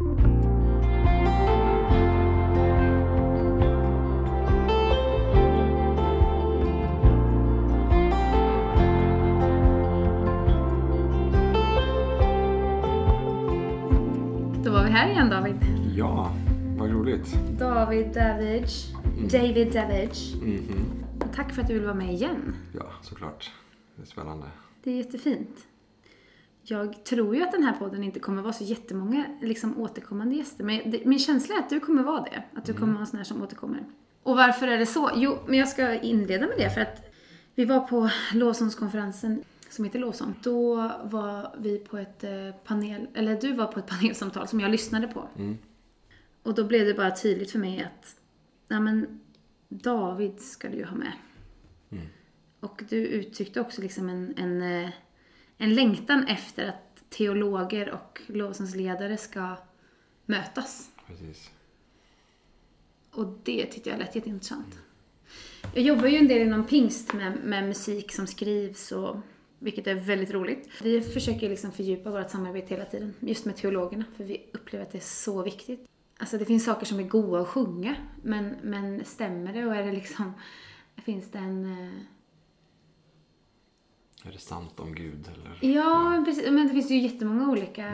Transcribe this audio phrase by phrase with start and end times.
[0.00, 0.14] Då var
[14.84, 15.56] vi här igen David.
[15.96, 16.32] Ja,
[16.78, 17.38] vad roligt.
[17.58, 18.94] David Davidge.
[19.30, 20.36] David Davidge.
[20.42, 20.86] Mhm.
[21.34, 22.54] Tack för att du vill vara med igen.
[22.74, 23.50] Ja, såklart.
[23.96, 24.46] Det är spännande.
[24.84, 25.66] Det är jättefint.
[26.62, 30.64] Jag tror ju att den här podden inte kommer vara så jättemånga liksom, återkommande gäster.
[30.64, 32.42] Men det, min känsla är att du kommer vara det.
[32.54, 33.84] Att du kommer vara en sån här som återkommer.
[34.22, 35.10] Och varför är det så?
[35.14, 37.14] Jo, men jag ska inleda med det för att
[37.54, 40.34] vi var på lovsångskonferensen som heter Lovsång.
[40.42, 44.70] Då var vi på ett eh, panel, eller du var på ett panelsamtal som jag
[44.70, 45.28] lyssnade på.
[46.42, 48.16] Och då blev det bara tydligt för mig att,
[48.68, 49.20] nej men
[49.68, 51.12] David ska du ju ha med.
[52.60, 54.90] Och du uttryckte också liksom en, en, eh,
[55.60, 59.56] en längtan efter att teologer och lovsångsledare ska
[60.26, 60.90] mötas.
[61.06, 61.50] Precis.
[63.10, 64.78] Och det tyckte jag lät jätteintressant.
[65.74, 69.16] Jag jobbar ju en del inom pingst med, med musik som skrivs och
[69.58, 70.68] vilket är väldigt roligt.
[70.82, 74.92] Vi försöker liksom fördjupa vårt samarbete hela tiden, just med teologerna, för vi upplever att
[74.92, 75.88] det är så viktigt.
[76.18, 79.86] Alltså det finns saker som är goda att sjunga, men, men stämmer det och är
[79.86, 80.32] det liksom,
[81.04, 81.90] finns det en...
[84.24, 85.72] Är det sant om Gud eller?
[85.74, 86.50] Ja, precis.
[86.50, 87.86] Men det finns ju jättemånga olika,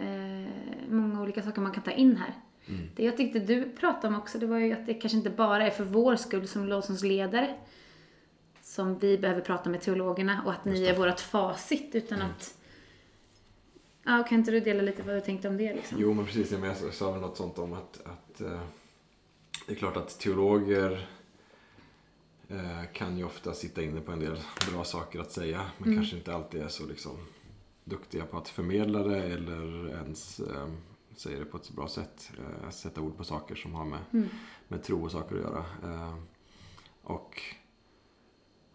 [0.00, 0.48] eh,
[0.88, 2.34] många olika saker man kan ta in här.
[2.96, 5.66] Det jag tyckte du pratade om också, det var ju att det kanske inte bara
[5.66, 7.54] är för vår skull som lovsångsledare
[8.62, 12.58] som vi behöver prata med teologerna och att ni är vårt facit, utan att...
[14.04, 15.98] Ja, kan inte du dela lite vad du tänkte om det liksom?
[16.00, 16.52] Jo, men precis.
[16.52, 18.60] Jag sa väl något sånt om att, att eh,
[19.66, 21.08] det är klart att teologer
[22.92, 24.38] kan ju ofta sitta inne på en del
[24.72, 27.16] bra saker att säga, men kanske inte alltid är så liksom,
[27.84, 30.68] duktiga på att förmedla det eller ens eh,
[31.16, 32.30] säga det på ett så bra sätt.
[32.38, 34.28] Eh, sätta ord på saker som har med,
[34.68, 35.64] med tro och saker att göra.
[35.82, 36.14] Eh,
[37.02, 37.42] och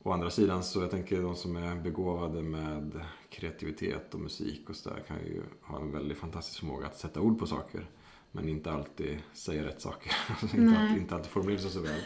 [0.08, 4.76] Å andra sidan så jag tänker de som är begåvade med kreativitet och musik och
[4.76, 7.89] sådär kan ju ha en väldigt fantastisk förmåga att sätta ord på saker.
[8.32, 10.11] Men inte alltid säga rätt saker.
[10.58, 12.02] Inte, alltid, inte alltid formulera sig så väl.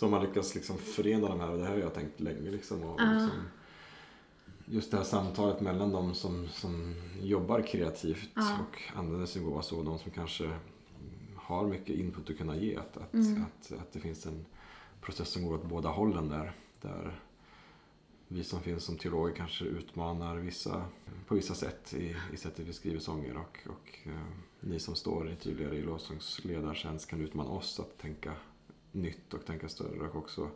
[0.00, 2.50] Så om man lyckas liksom förena de här, och det här har jag tänkt länge
[2.50, 2.82] liksom.
[2.82, 3.12] Och Ja.
[3.12, 3.30] liksom
[4.64, 8.58] just det här samtalet mellan de som, som jobbar kreativt Ja.
[8.60, 9.78] och använder sin gåva så.
[9.78, 10.50] Och de som kanske
[11.36, 12.76] har mycket input att kunna ge.
[12.76, 13.42] Att, att, Mm.
[13.42, 14.46] att, att det finns en
[15.00, 16.52] process som går åt båda hållen där.
[16.80, 17.20] där
[18.28, 20.84] vi som finns som teologer kanske utmanar vissa
[21.26, 24.20] på vissa sätt i, i sättet vi skriver sånger och, och eh,
[24.60, 28.32] ni som står tydligare i lovsångsledartjänst kan utmana oss att tänka
[28.92, 30.48] nytt och tänka större och också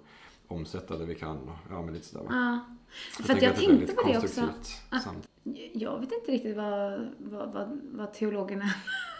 [0.48, 1.36] omsätta det vi kan.
[1.38, 2.30] Och, ja, men lite sådär, va?
[2.32, 2.74] Ja.
[3.18, 4.28] Jag För jag är tänkte på det också.
[4.28, 5.28] samt-
[5.72, 8.64] Jag vet inte riktigt vad, vad, vad, vad teologerna,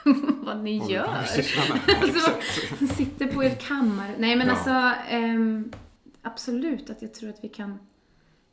[0.45, 1.05] vad ni vad gör.
[1.19, 2.31] Alltså.
[2.95, 4.15] Sitter på er kammare.
[4.19, 4.53] Nej men Ja.
[4.53, 4.71] alltså,
[5.11, 5.73] ehm,
[6.23, 7.79] absolut att jag tror att vi kan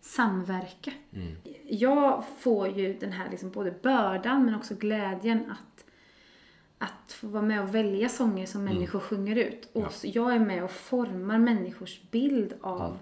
[0.01, 0.91] samverka.
[1.13, 1.35] Mm.
[1.69, 5.70] Jag får ju den här liksom både bördan men också glädjen att,
[6.81, 9.69] att få vara med och välja sånger som människor sjunger ut.
[9.73, 9.91] Och Mm.
[10.03, 10.09] Ja.
[10.13, 12.97] jag är med och formar människors bild av Mm.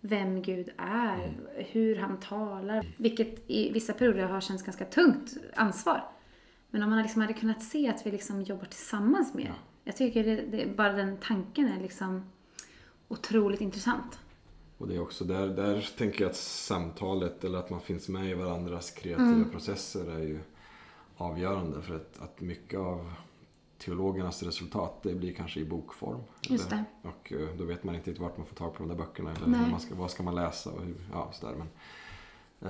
[0.00, 2.86] vem Gud är, hur han talar.
[2.96, 6.04] Vilket i vissa perioder har känts ganska tungt ansvar.
[6.70, 9.44] Men om man liksom hade kunnat se att vi liksom jobbar tillsammans mer.
[9.46, 9.54] Ja.
[9.84, 12.22] Jag tycker det, det, bara den tanken är liksom
[13.08, 14.18] otroligt intressant.
[14.78, 18.30] Och det är också där, där tänker jag att samtalet eller att man finns med
[18.30, 19.50] i varandras kreativa Mm.
[19.50, 20.38] processer är ju
[21.16, 21.82] avgörande.
[21.82, 23.12] För att, att mycket av
[23.78, 26.20] teologernas resultat det blir kanske i bokform.
[26.48, 28.88] Just eller, och eh, då vet man inte riktigt vart man får tag på de
[28.88, 29.32] där böckerna.
[29.32, 29.60] Eller Nej.
[29.60, 31.54] hur man ska, vad ska man läsa och hur, ja, sådär.
[31.54, 31.68] Men,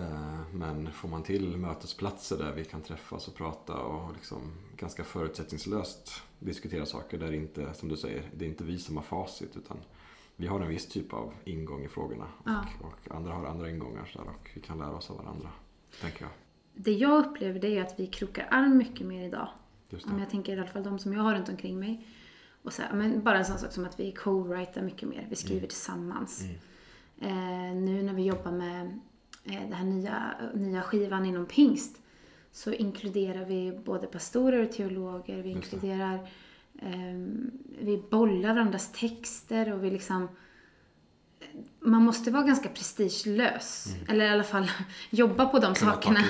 [0.03, 4.41] eh, men får man till mötesplatser där vi kan träffas och prata och liksom
[4.77, 9.05] ganska förutsättningslöst diskutera saker där inte, som du säger, det är inte vi som har
[9.05, 9.77] facit utan
[10.37, 12.65] vi har en viss typ av ingång i frågorna och, Ja.
[12.81, 15.49] och andra har andra ingångar så där, och vi kan lära oss av varandra,
[16.01, 16.31] tänker jag.
[16.75, 19.49] Det jag upplever det är att vi krokar arm mycket mer idag.
[20.07, 22.07] Om jag tänker i alla fall de som jag har runt omkring mig.
[22.63, 25.27] Och så här, men bara en sån sak som att vi co-writar mycket mer.
[25.31, 26.45] Vi skriver tillsammans.
[27.21, 28.87] Eh, nu när vi jobbar med
[29.45, 32.01] eh, den här nya, nya skivan inom pingst
[32.53, 35.43] så inkluderar vi både pastorer och teologer.
[35.43, 36.15] Vi inkluderar,
[36.79, 37.15] eh,
[37.79, 40.29] vi bollar varandras texter och vi liksom
[41.81, 43.87] man måste vara ganska prestigelös.
[44.09, 44.71] Eller i alla fall
[45.11, 45.75] jobba på de Mm.
[45.75, 46.21] Ta sakerna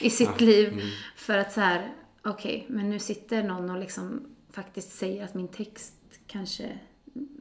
[0.00, 0.46] i sitt Ja.
[0.46, 0.68] liv.
[0.72, 0.86] Mm.
[1.16, 1.92] För att så här,
[2.22, 5.94] okej, men nu sitter någon och liksom faktiskt säger att min text
[6.26, 6.78] kanske,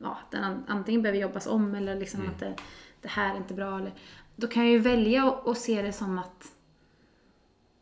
[0.01, 2.31] ja, den an- antingen behöver jobbas om eller liksom Mm.
[2.33, 2.55] att det,
[3.01, 3.77] det här är inte bra.
[3.79, 3.93] Eller,
[4.35, 6.51] då kan jag ju välja att, se det som att,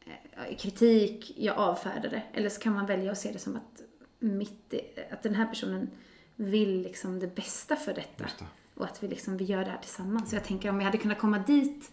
[0.06, 2.24] eh, kritik, jag avfärdar det.
[2.34, 3.82] Eller så kan man välja att se det som att,
[4.20, 4.74] mitt,
[5.12, 5.90] att den här personen
[6.36, 8.24] vill liksom det bästa för detta.
[8.24, 8.46] Det.
[8.76, 10.30] Och att vi, liksom, vi gör det här tillsammans.
[10.30, 11.92] Så jag tänker om vi hade kunnat komma dit,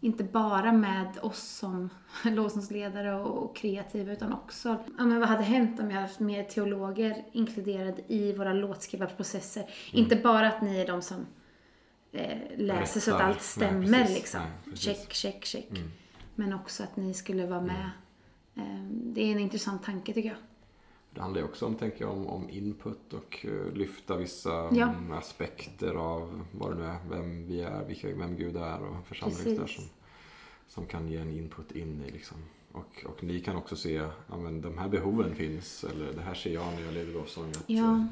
[0.00, 1.88] inte bara med oss som
[2.24, 4.68] lovsångsledare och, och kreativa, utan också,
[4.98, 9.64] ja men vad hade hänt om vi hade haft mer teologer inkluderade i våra låtskrivarprocesser?
[9.92, 11.26] Inte bara att ni är de som
[12.12, 14.16] eh, läser så att allt Nej, stämmer precis.
[14.16, 14.40] liksom.
[14.64, 15.70] Nej, check, check, check.
[15.70, 15.90] Mm.
[16.34, 17.90] Men också att ni skulle vara med.
[18.56, 20.38] Eh, det är en intressant tanke tycker jag.
[21.14, 24.88] Det handlar ju också om, tänker jag, om, om input och eh, lyfta vissa Ja.
[24.88, 29.06] mm, aspekter av vad det nu är, vem vi är, vilka, vem Gud är och
[29.06, 29.76] församling där Precis.
[29.76, 29.84] som,
[30.68, 32.36] som kan ge en input in i liksom.
[32.72, 33.92] Och, och ni kan också se,
[34.28, 37.50] ja men de här behoven finns, eller det här ser jag när jag leder lovsång
[37.50, 37.92] att Ja.
[37.92, 38.04] eh,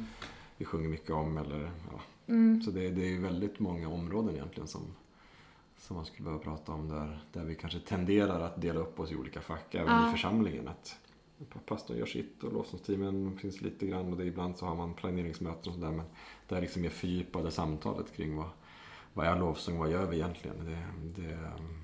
[0.56, 2.00] vi sjunger mycket om, eller ja.
[2.26, 2.62] Mm.
[2.62, 4.82] Så det, det är väldigt många områden egentligen som,
[5.79, 9.12] som man skulle behöva prata om där, där vi kanske tenderar att dela upp oss
[9.12, 10.08] i olika fack, även Ja.
[10.08, 10.69] i församlingen.
[10.69, 10.97] Att
[11.66, 15.69] pastorn gör sitt och lovsångsteamen finns lite grann och det, ibland så har man planeringsmöten
[15.72, 15.90] och sådär.
[15.92, 16.06] Men
[16.48, 18.48] det är liksom mer fördjupade samtalet kring vad,
[19.14, 20.56] vad är lovsång, vad gör vi egentligen?
[20.64, 21.82] Det, det um,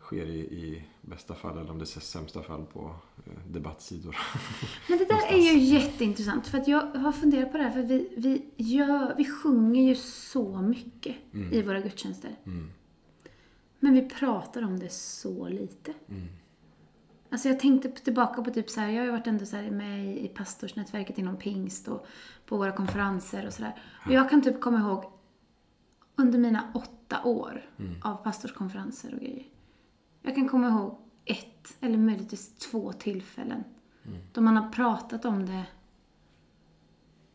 [0.00, 2.94] sker i, i bästa fall, eller om det är sämsta fall, på
[3.26, 4.16] eh, debattsidor.
[4.88, 6.46] Men det där är ju jätteintressant.
[6.46, 7.70] För att jag har funderat på det här.
[7.70, 11.52] För vi, vi, gör, vi sjunger ju så mycket Mm.
[11.52, 12.30] i våra gudstjänster.
[12.46, 12.70] Mm,
[13.80, 15.92] Men vi pratar om det så lite.
[16.08, 16.28] mm,
[17.32, 20.16] Alltså jag tänkte tillbaka på typ så här, jag har ju varit ändå så med
[20.16, 22.06] i, pastorsnätverket inom pingst och
[22.46, 23.74] på våra konferenser och sådär.
[24.06, 25.04] Och jag kan typ komma ihåg
[26.16, 27.94] under mina åtta år Mm.
[28.02, 29.44] av pastorskonferenser och grejer.
[30.22, 33.64] Jag kan komma ihåg ett eller möjligtvis två tillfällen
[34.06, 34.18] Mm.
[34.32, 35.62] då man har pratat om det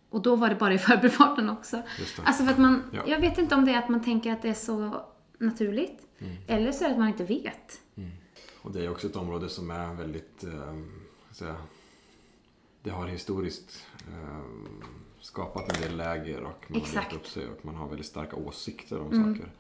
[0.10, 1.82] och då var det bara i förbifarten också.
[2.24, 3.04] Alltså för att man, Ja.
[3.08, 5.02] jag vet inte om det är att man tänker att det är så
[5.38, 6.08] naturligt.
[6.20, 6.36] Mm.
[6.48, 7.82] Eller så är det att man inte vet.
[8.68, 10.76] Och det är också ett område som är väldigt, eh,
[11.28, 11.56] jag säga,
[12.82, 14.40] det har historiskt eh,
[15.20, 17.10] skapat en del läger och man har Exakt.
[17.10, 19.36] delat upp sig och man har väldigt starka åsikter om Mm.
[19.36, 19.52] saker.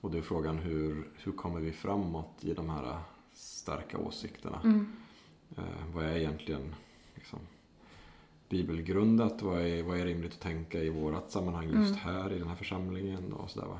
[0.00, 2.98] Och då är frågan hur, hur kommer vi framåt i de här
[3.34, 4.60] starka åsikterna?
[4.64, 4.92] Mm.
[5.56, 5.64] Eh,
[5.94, 6.74] vad är egentligen
[7.14, 7.38] liksom,
[8.48, 9.42] bibelgrundat?
[9.42, 11.94] Vad är, vad är rimligt att tänka i vårat sammanhang just Mm.
[11.94, 13.32] här i den här församlingen?
[13.32, 13.78] Och sådär, va?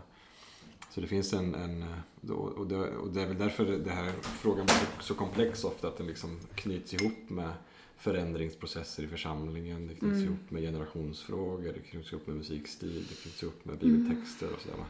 [0.90, 1.84] Så det finns en, en
[2.20, 5.88] då- och, det, och det är väl därför det här frågan blir så, komplex ofta
[5.88, 7.52] att den liksom knyts ihop med
[7.96, 9.86] förändringsprocesser i församlingen.
[9.86, 10.24] Det knyts Mm.
[10.24, 14.84] ihop med generationsfrågor, det knyts ihop med musikstil, det knyts ihop med bibeltexter och sådär.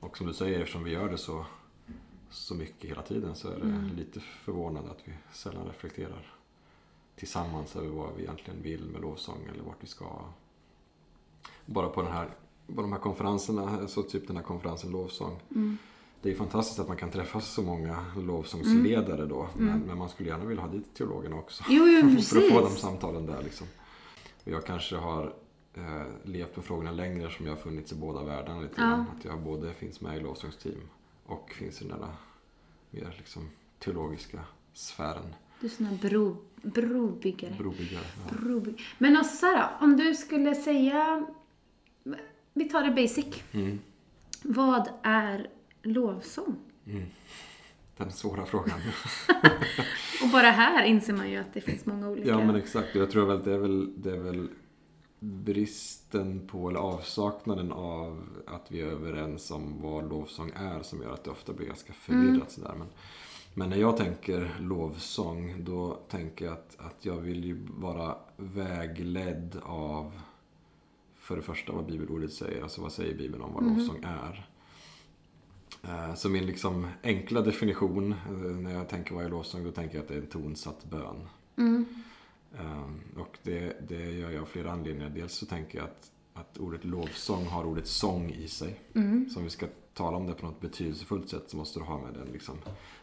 [0.00, 1.46] Och som du säger, eftersom vi gör det så,
[2.30, 3.96] så mycket hela tiden så är det Mm.
[3.96, 6.34] lite förvånande att vi sällan reflekterar
[7.16, 10.20] tillsammans över vad vi egentligen vill med lovsång eller vart vi ska.
[11.66, 12.28] Bara på, den här,
[12.66, 15.40] på de här konferenserna, så typ den här konferensen lovsång.
[15.50, 15.78] Mm.
[16.22, 19.48] Det är fantastiskt att man kan träffa så många lovsångsledare då.
[19.56, 19.80] Men, Mm.
[19.80, 21.64] men man skulle gärna vilja ha dit teologerna också.
[21.68, 23.66] Jo, jo, För att få de samtalen där liksom.
[24.44, 25.34] Och jag kanske har
[25.74, 28.86] eh, levt med frågorna längre som jag har funnits i båda världarna lite Ja.
[28.86, 29.04] grann.
[29.18, 30.80] Att jag både finns med i lovsångsteam
[31.26, 32.08] och finns i den där
[32.90, 34.40] mer liksom teologiska
[34.72, 35.34] sfären.
[35.60, 37.54] Du är sån här bro, brobyggare.
[37.58, 38.04] Brobyggare.
[38.30, 38.36] Ja.
[38.36, 41.26] Broby- Men alltså så här, om du skulle säga...
[42.54, 43.42] Vi tar det basic.
[43.52, 43.78] Mm.
[44.42, 45.46] Vad är
[45.82, 46.56] lovsång?
[46.86, 47.02] Mm.
[47.96, 48.80] Den svåra frågan.
[50.22, 52.28] Och bara här inser man ju att det finns många olika...
[52.28, 52.94] Ja men exakt.
[52.94, 54.48] Jag tror väl att det är väl, det är väl
[55.20, 61.12] bristen på eller avsaknaden av att vi är överens om vad lovsång är som gör
[61.14, 62.48] att det ofta blir ganska förvirrat Mm.
[62.48, 62.74] sådär.
[62.78, 62.86] Men,
[63.54, 69.60] men när jag tänker lovsång då tänker jag att, att jag vill ju vara vägledd
[69.62, 70.20] av
[71.24, 73.78] för det första vad bibelordet säger, alltså vad säger bibeln om vad Mhm.
[73.78, 74.48] lovsång är.
[75.82, 79.94] Eh, Så min liksom enkla definition eh, när jag tänker vad är lovsång, då tänker
[79.94, 81.28] jag att det är en tonsatt bön.
[81.56, 81.84] Mm.
[82.60, 85.10] Um, och det, det gör jag av flera anledningar.
[85.10, 88.80] Dels så tänker jag att, att ordet lovsång har ordet sång i sig.
[88.94, 89.30] Mm.
[89.30, 91.98] Så om vi ska tala om det på något betydelsefullt sätt så måste du ha
[92.02, 92.56] med den liksom,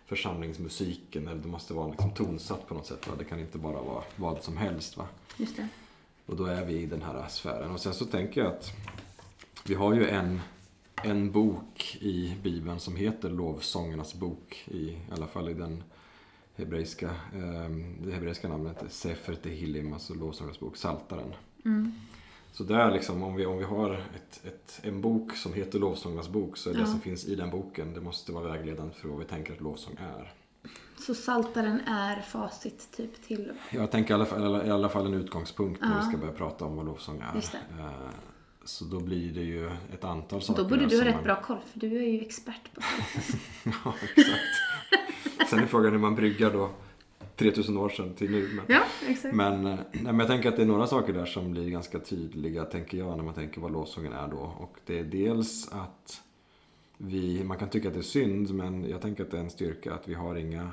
[0.06, 1.28] församlingsmusiken.
[1.28, 3.08] Eller det måste vara liksom tonsatt på något sätt.
[3.08, 3.14] Va?
[3.18, 4.98] Det kan inte bara vara vad som helst.
[4.98, 5.08] Va?
[5.38, 5.68] Just det.
[6.26, 7.72] Och då är vi i den här sfären.
[7.72, 8.72] Och sen så tänker jag att
[9.66, 10.42] vi har ju en,
[11.04, 14.64] en bok i Bibeln som heter Lovsångernas bok.
[14.68, 15.84] I, i alla fall i den
[16.56, 17.70] hebreiska, eh,
[18.04, 21.34] det hebreiska namnet Sefer Tehillim, alltså Lovsångernas bok, Saltaren.
[21.66, 21.92] Mm.
[22.54, 26.30] Så där liksom, om vi, om vi har ett, ett, en bok som heter Lovsångernas
[26.30, 26.86] bok så är det Ja.
[26.86, 29.98] som finns i den boken, det måste vara vägledande för vad vi tänker att lovsång
[30.00, 30.34] är.
[31.06, 33.52] Så saltaren är facit typ till...
[33.72, 35.98] Jag tänker i alla fall, i alla fall en utgångspunkt när Ja.
[36.02, 37.38] vi ska börja prata om vad lovsång är.
[37.80, 37.92] Eh,
[38.64, 40.64] Så då blir det ju ett antal saker.
[40.64, 42.88] då borde du ha rätt man- bra koll för du är ju expert på det.
[43.86, 45.50] ja, exakt.
[45.50, 46.70] Sen är frågan hur man bryggar då
[47.36, 48.50] 3000 år sedan till nu.
[48.54, 49.36] Men, Ja, exakt.
[49.36, 52.00] men, eh, nej, men jag tänker att det är några saker där som blir ganska
[52.00, 54.38] tydliga, tänker jag, när man tänker vad lovsången är då.
[54.60, 56.22] Och det är dels att
[56.98, 59.50] vi, man kan tycka att det är synd, men jag tänker att det är en
[59.50, 60.72] styrka att vi har inga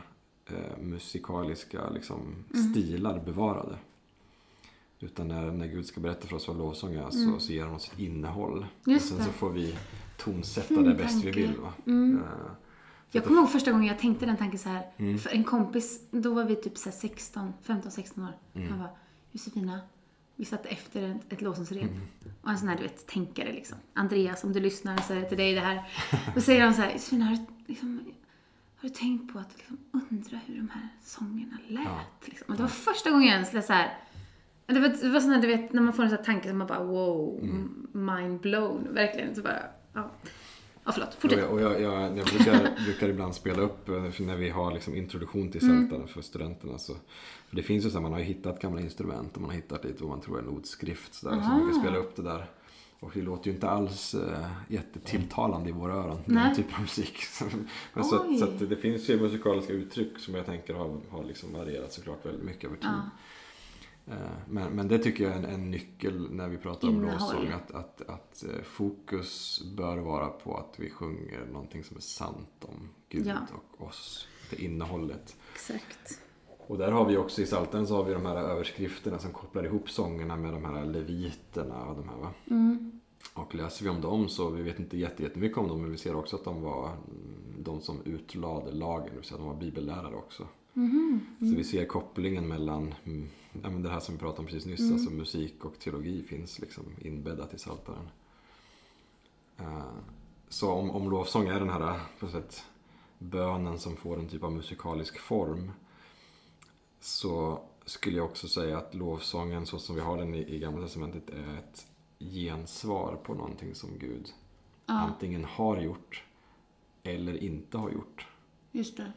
[0.52, 2.20] eh, musikaliska liksom,
[2.54, 2.70] Mm.
[2.72, 3.76] stilar bevarade.
[5.00, 7.74] Utan när, när Gud ska berätta för oss vad lovsång är så, så ger han
[7.74, 8.56] oss ett innehåll.
[8.58, 8.68] Mm.
[8.84, 9.24] Just och sen det.
[9.24, 9.76] så får vi
[10.16, 11.52] tonsätta Fin det bäst vi vill.
[11.86, 12.16] Mm.
[12.22, 12.50] Eh,
[13.10, 14.86] Jag kommer ihåg första gången jag tänkte den tanken så här.
[14.96, 15.18] Mm.
[15.18, 18.32] För en kompis, då var vi typ så här 16, 15-16 år.
[18.54, 18.68] Mm.
[18.68, 18.90] Han bara,
[19.32, 19.80] Josefina,
[20.36, 21.82] vi satt efter ett, ett låsensrep.
[21.82, 22.00] Mm.
[22.42, 23.78] Och en sån här, du vet, tänkare liksom.
[23.92, 25.88] Andreas, om du lyssnar så är det till dig det här.
[26.34, 28.00] Då säger han så här, Josefina, liksom,
[28.80, 31.84] har du tänkt på att liksom, undra hur de här sångerna lät?
[31.84, 32.00] Ja.
[32.24, 32.46] Liksom?
[32.48, 33.98] Och det var första gången jag ens så här,
[34.66, 36.48] det var, det var sån här, du vet, när man får en sån här tanke
[36.48, 37.86] som man bara, wow, Mm.
[37.92, 38.94] mind blown.
[38.94, 39.34] Verkligen.
[39.34, 40.10] Så bara, ja.
[40.84, 41.08] Ja, förlåt.
[41.14, 41.38] Och Fortsätt.
[41.40, 44.94] jag, och jag, jag, jag brukar, brukar ibland spela upp eh, när vi har liksom
[44.94, 45.88] introduktion till Mm.
[45.88, 46.78] Psaltaren för studenterna.
[46.78, 46.94] Så,
[47.48, 49.56] för det finns ju så här, man har ju hittat gamla instrument och man har
[49.56, 51.14] hittat lite vad man tror är en ordskrift.
[51.14, 51.82] Så, där, så man kan Ah.
[51.82, 52.46] spela upp det där.
[53.00, 56.44] Och det låter ju inte alls äh, jättetilltalande i våra öron, Nej.
[56.44, 57.18] den typen av musik.
[57.94, 62.26] Så, så det finns ju musikaliska uttryck som jag tänker har, har liksom varierat såklart
[62.26, 62.90] väldigt mycket över tid.
[62.90, 63.10] Ja.
[64.14, 67.48] Eh, Men, men det tycker jag är en, en nyckel när vi pratar om lovsång.
[67.48, 72.64] Att, att, att eh, fokus bör vara på att vi sjunger någonting som är sant
[72.64, 73.36] om Gud Ja.
[73.76, 74.26] och oss.
[74.50, 75.36] Det innehållet.
[75.54, 76.20] Exakt.
[76.68, 79.64] Och där har vi också i Psaltaren så har vi de här överskrifterna som kopplar
[79.64, 82.30] ihop sångerna med de här leviterna och de här va.
[82.50, 83.00] Mm.
[83.34, 85.98] Och läser vi om dem så, vi vet inte jätte- jättemycket om dem, men vi
[85.98, 89.54] ser också att de var mm, de som utlade lagen, det vill säga de var
[89.54, 90.46] bibellärare också.
[90.72, 91.20] Mhm.
[91.38, 93.28] Så vi ser kopplingen mellan mm,
[93.62, 96.58] ja, men det här som vi pratade om precis nyss, alltså musik och teologi finns
[96.58, 98.08] liksom inbäddat i Psaltaren.
[99.58, 99.82] Eh,
[100.48, 102.64] Så om, om lovsång är den här på något sätt,
[103.18, 105.72] bönen som får en typ av musikalisk form
[107.00, 110.82] så skulle jag också säga att lovsången så som vi har den i, i Gamla
[110.86, 111.86] Testamentet är ett
[112.18, 114.32] gensvar på någonting som Gud
[114.86, 116.24] Ja, antingen har gjort
[117.02, 118.26] eller inte har gjort.
[118.72, 119.12] just det.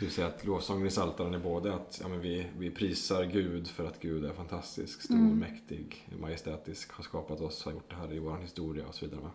[0.00, 3.68] Vill säga att lovsången i Psaltaren är både att ja, men vi, vi prisar Gud
[3.68, 5.38] för att Gud är fantastisk, stor, Mm.
[5.38, 9.30] mäktig, majestätisk, har skapat oss, har gjort det här i vår historia och så vidare.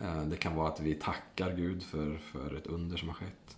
[0.00, 3.56] Eh, Det kan vara att vi tackar Gud för, för ett under som har skett.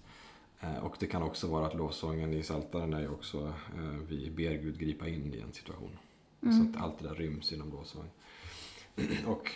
[0.63, 3.39] Eh, Och det kan också vara att lovsången i Psaltaren är ju också,
[3.77, 5.99] eh, vi ber Gud gripa in i en situation.
[6.43, 6.55] Mm.
[6.73, 8.05] Så att allt det där ryms inom lovsång.
[9.27, 9.51] Och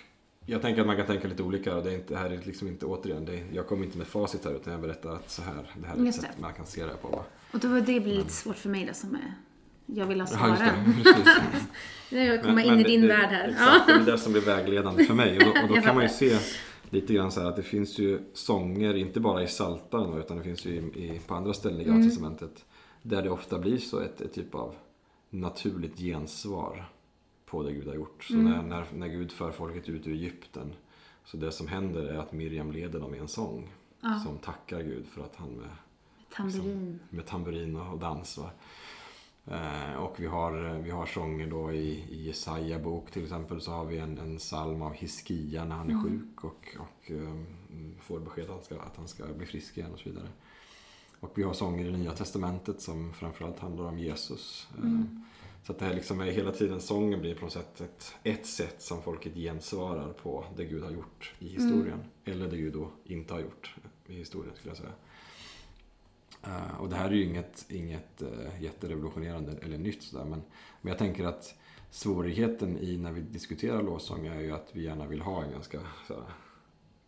[0.47, 2.41] jag tänker att man kan tänka lite olika och det, är inte, det här är
[2.45, 5.31] liksom inte återigen, det, är- jag kommer inte med facit här utan jag berättar att
[5.31, 6.13] så här, det här är ett det.
[6.13, 7.09] sätt man kan se det på.
[7.09, 7.25] Va?
[7.53, 9.35] Och då det blir lite svårt för mig då som är...
[9.87, 10.95] Jag vill ha Ja, svaren.
[10.97, 11.03] det.
[11.13, 11.35] Precis.
[12.11, 13.49] Jag Men- in men i det- din det, värld här.
[13.49, 14.01] Exakt, det Ja.
[14.01, 15.39] är det som blir vägledande för mig.
[15.39, 16.37] Och då, och då kan man ju se
[16.91, 20.43] lite grann så här att det finns ju sånger, inte bara i Psaltaren utan det
[20.43, 22.09] finns ju i, i, på andra ställen i Gamla Mm.
[22.09, 22.65] Testamentet.
[23.03, 24.75] Där det ofta blir så ett, ett typ av
[25.31, 26.89] naturligt gensvar
[27.47, 28.25] på det Gud har gjort.
[28.25, 28.45] Så Mm.
[28.45, 30.73] när, när, när Gud för folket ut ur Egypten
[31.25, 33.69] så det som händer är att Miriam leder dem i en sång
[34.01, 34.21] Ja.
[34.25, 35.69] som tackar Gud för att han med
[36.37, 36.99] Tamburin.
[37.11, 38.39] med tamburin och dans.
[38.39, 38.51] Va?
[39.51, 43.71] Eh, och vi har, vi har sånger då i, i Jesaja bok till exempel så
[43.71, 46.05] har vi en, en psalm av Hiskia när han är Mm.
[46.05, 47.35] sjuk och, och eh,
[48.01, 50.29] får besked att han, ska, att han ska bli frisk igen och så vidare.
[51.21, 54.69] Och vi har sånger i Nya Testamentet som framförallt handlar om Jesus.
[54.79, 55.23] Eh, Mm.
[55.63, 58.47] Så att det här liksom är hela tiden, sången blir på något sätt ett, ett
[58.47, 62.05] sätt som folket gensvarar på det Gud har gjort i historien.
[62.25, 63.75] Eller det Gud då inte har gjort
[64.07, 64.93] i historien skulle jag säga.
[66.43, 70.25] Eh, och det här är ju inget, inget uh, jätterevolutionerande eller nytt sådär.
[70.25, 70.43] Men,
[70.81, 71.55] men jag tänker att
[71.91, 75.81] svårigheten i när vi diskuterar lovsång är ju att vi gärna vill ha en ganska
[76.07, 76.23] såhär,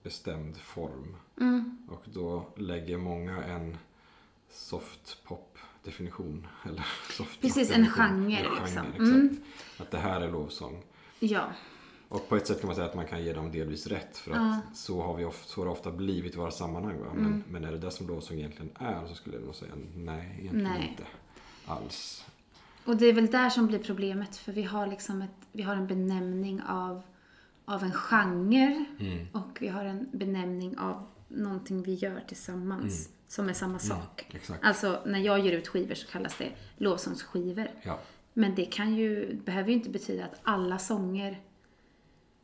[0.03, 1.17] bestämd form.
[1.41, 1.79] Mm.
[1.91, 3.77] Och då lägger många en
[4.51, 6.47] soft pop definition.
[6.65, 8.87] Eller soft Precis, en genre, En liksom.
[8.87, 8.99] exakt.
[8.99, 9.41] Mm.
[9.79, 10.83] Att det här är lovsång.
[11.19, 11.53] Ja.
[12.09, 14.17] Och på ett sätt kan man säga att man kan ge dem delvis rätt.
[14.17, 14.61] För att Ja.
[14.75, 16.99] så, har vi ofta, så har det ofta blivit i våra sammanhang.
[17.01, 17.07] Va?
[17.15, 17.43] Men, Mm.
[17.51, 20.65] men är det det som lovsång egentligen är så skulle jag nog säga nej, egentligen
[20.65, 20.89] Nej.
[20.91, 21.03] inte
[21.67, 22.25] alls.
[22.85, 24.37] Och det är väl där som blir problemet.
[24.37, 27.03] För vi har liksom ett, vi har en benämning av,
[27.65, 28.85] av en genre.
[29.01, 29.27] Mm.
[29.33, 33.09] Och vi har en benämning av någonting vi gör tillsammans.
[33.29, 34.25] Som är samma sak.
[34.29, 34.37] Mm.
[34.41, 34.65] Exakt.
[34.65, 37.69] Alltså när jag ger ut skivor så kallas det lovsångsskivor.
[37.83, 37.99] Ja.
[38.33, 41.41] Men det kan ju, behöver ju inte betyda att alla sånger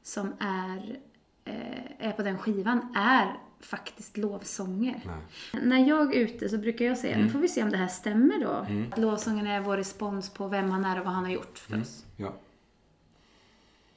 [0.07, 0.99] som är,
[1.45, 5.01] eh, är på den skivan är faktiskt lovsånger.
[5.07, 5.63] Nej.
[5.65, 7.27] När jag är ute så brukar jag säga, Mm.
[7.27, 8.67] nu får vi se om det här stämmer då.
[8.93, 11.81] Att lovsången är vår respons på vem han är och vad han har gjort för
[11.81, 12.05] oss.
[12.17, 12.35] Ja.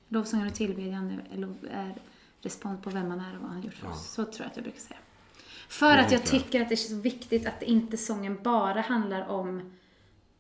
[0.09, 1.21] Lovsången och tillbedjan
[1.71, 1.95] är,
[2.41, 3.91] respons på vem han är och vad han har gjort för Ja.
[3.93, 4.11] oss.
[4.13, 4.99] Så tror jag att jag brukar säga.
[5.69, 6.27] För Det att jag jag.
[6.27, 9.71] tycker att det är så viktigt att inte sången bara handlar om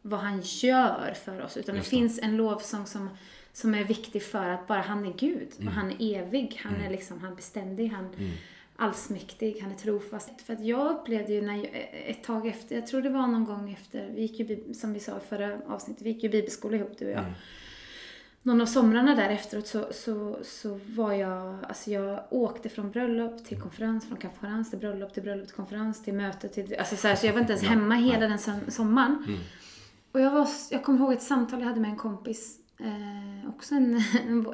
[0.01, 1.57] vad han gör för oss.
[1.57, 1.97] Utan det, Just det.
[1.97, 3.09] finns en lovsång som,
[3.57, 5.53] som är viktig för att bara han är Gud.
[5.55, 5.67] Mm.
[5.67, 6.61] Och han är evig.
[6.63, 7.87] Han är liksom, han är beständig.
[7.87, 8.09] Han
[8.75, 9.59] allsmäktig.
[9.61, 10.41] Han är trofast.
[10.41, 11.69] För att jag upplevde ju när jag,
[12.07, 14.99] ett tag efter, jag tror det var någon gång efter, vi gick ju, som vi
[14.99, 17.25] sa i förra avsnittet, vi gick ju bibelskola ihop du och jag.
[18.41, 23.45] Någon av somrarna där efteråt så, så, så var jag, alltså jag åkte från bröllop
[23.45, 27.07] till konferens, från konferens till bröllop, till bröllop till konferens, till möte, till, alltså så,
[27.07, 29.39] här, så jag var inte ens hemma hela den som, sommaren.
[30.11, 33.75] Och jag, var, jag kommer ihåg ett samtal jag hade med en kompis, eh, också
[33.75, 34.01] en,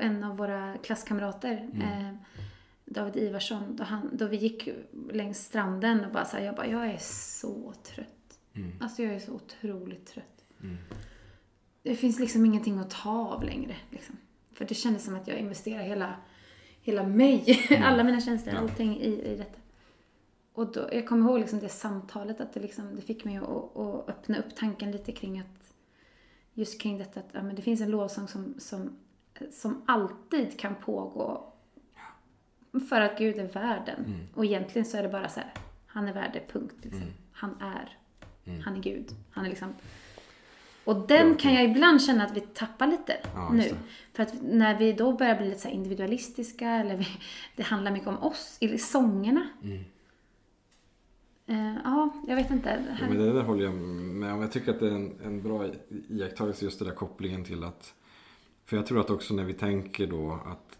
[0.01, 2.15] en av våra klasskamrater, eh,
[2.85, 4.69] David Ivarsson, då, han, då vi gick
[5.11, 8.39] längs stranden och bara så här, jag bara, jag är så trött.
[8.79, 10.45] Alltså jag är så otroligt trött.
[11.83, 13.75] Det finns liksom ingenting att ta av längre.
[13.89, 14.17] Liksom.
[14.53, 16.15] För det kändes som att jag investerade hela,
[16.81, 19.59] hela mig, alla mina känslor, allting i, i detta.
[20.53, 23.77] Och då, jag kommer ihåg liksom det samtalet, att det, liksom, det fick mig att,
[23.77, 25.62] att öppna upp tanken lite kring att
[26.53, 28.97] just kring detta att ja, men det finns en lovsång som, som,
[29.51, 31.53] som alltid kan pågå
[32.89, 34.27] för att Gud är världen.
[34.33, 35.53] Och egentligen så är det bara så här,
[35.87, 36.75] han är värd det, punkt.
[36.81, 37.03] Liksom.
[37.31, 37.97] Han är.
[38.63, 39.15] Han är Gud.
[39.31, 39.73] Han är liksom...
[40.85, 43.75] Och den Ja, kan jag ibland känna att vi tappar lite Ja, nu.
[44.13, 47.07] För att när vi då börjar bli lite så individualistiska, eller vi,
[47.55, 49.49] det handlar mycket om oss i sångerna.
[51.45, 52.95] Eh, ja, jag vet inte.
[52.99, 54.41] Ja, men det där håller jag med om.
[54.41, 55.65] Jag tycker att det är en, en bra
[56.09, 57.93] iakttagelse just den där kopplingen till att
[58.65, 60.77] För jag tror att också när vi tänker då att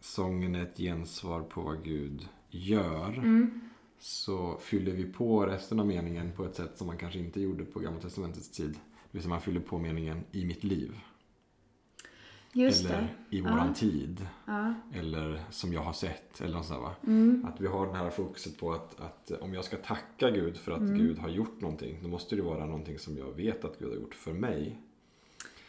[0.00, 3.60] sången är ett gensvar på vad Gud gör Mm.
[3.98, 7.64] så fyller vi på resten av meningen på ett sätt som man kanske inte gjorde
[7.64, 8.70] på Gamla Testamentets tid.
[8.72, 8.78] Det
[9.10, 10.92] vill säga man fyller på meningen i mitt liv.
[12.56, 13.36] Just eller det.
[13.36, 13.74] i våran Ja.
[13.74, 14.26] tid.
[14.46, 14.74] Ja.
[14.94, 16.40] Eller som jag har sett.
[16.40, 16.94] Eller något sånt, va?
[17.06, 17.46] Mm.
[17.48, 20.72] Att vi har det här fokuset på att, att om jag ska tacka Gud för
[20.72, 20.98] att Mm.
[20.98, 21.98] Gud har gjort någonting.
[22.02, 24.78] Då måste det vara någonting som jag vet att Gud har gjort för mig.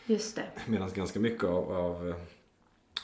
[0.06, 0.46] Just det.
[0.68, 2.16] Medan ganska mycket av, av eh,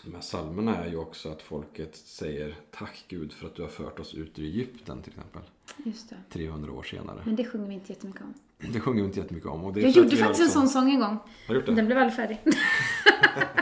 [0.06, 3.70] de här psalmerna är ju också att folket säger Tack Gud för att du har
[3.70, 5.42] fört oss ut ur Egypten till exempel.
[5.86, 6.16] Just det.
[6.30, 7.22] 300 år senare.
[7.26, 8.34] Men det sjunger vi inte jättemycket om.
[8.74, 9.64] Det sjunger vi inte jättemycket om.
[9.64, 11.18] Och det Jag gjorde faktiskt en sån sång en gång.
[11.48, 11.76] Har gjort det?
[11.76, 12.40] Den blev aldrig färdig.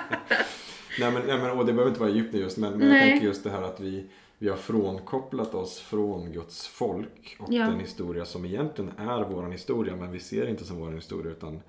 [1.01, 3.25] Nej men, nej, men och det behöver inte vara Egypten just men, men jag tänker
[3.27, 4.05] just det här att vi,
[4.37, 7.65] vi har frånkopplat oss från Guds folk och Ja.
[7.67, 11.59] den historia som egentligen är våran historia men vi ser inte som våran historia utan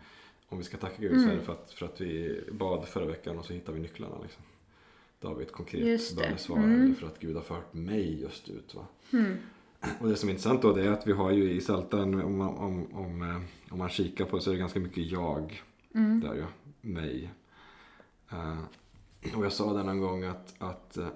[0.49, 1.25] om vi ska tacka Gud Mm.
[1.25, 3.81] så är det för att, för att vi bad förra veckan och så hittar vi
[3.81, 4.14] nycklarna.
[4.23, 4.42] Liksom.
[5.21, 6.23] Då har vi ett konkret det.
[6.23, 6.83] bönesvar Mm.
[6.85, 8.75] eller för att Gud har fört mig just ut.
[8.75, 8.87] Va?
[9.12, 9.37] Mm.
[10.01, 12.37] Och det som är intressant då det är att vi har ju i Psaltaren om,
[12.38, 15.62] man- om, om, eh, om man kikar på det så är det ganska mycket jag.
[15.95, 16.21] Mm.
[16.21, 16.47] Där ja,
[16.81, 17.31] mig.
[18.33, 18.59] Eh,
[19.37, 21.09] och jag sa den en gång att, att eh,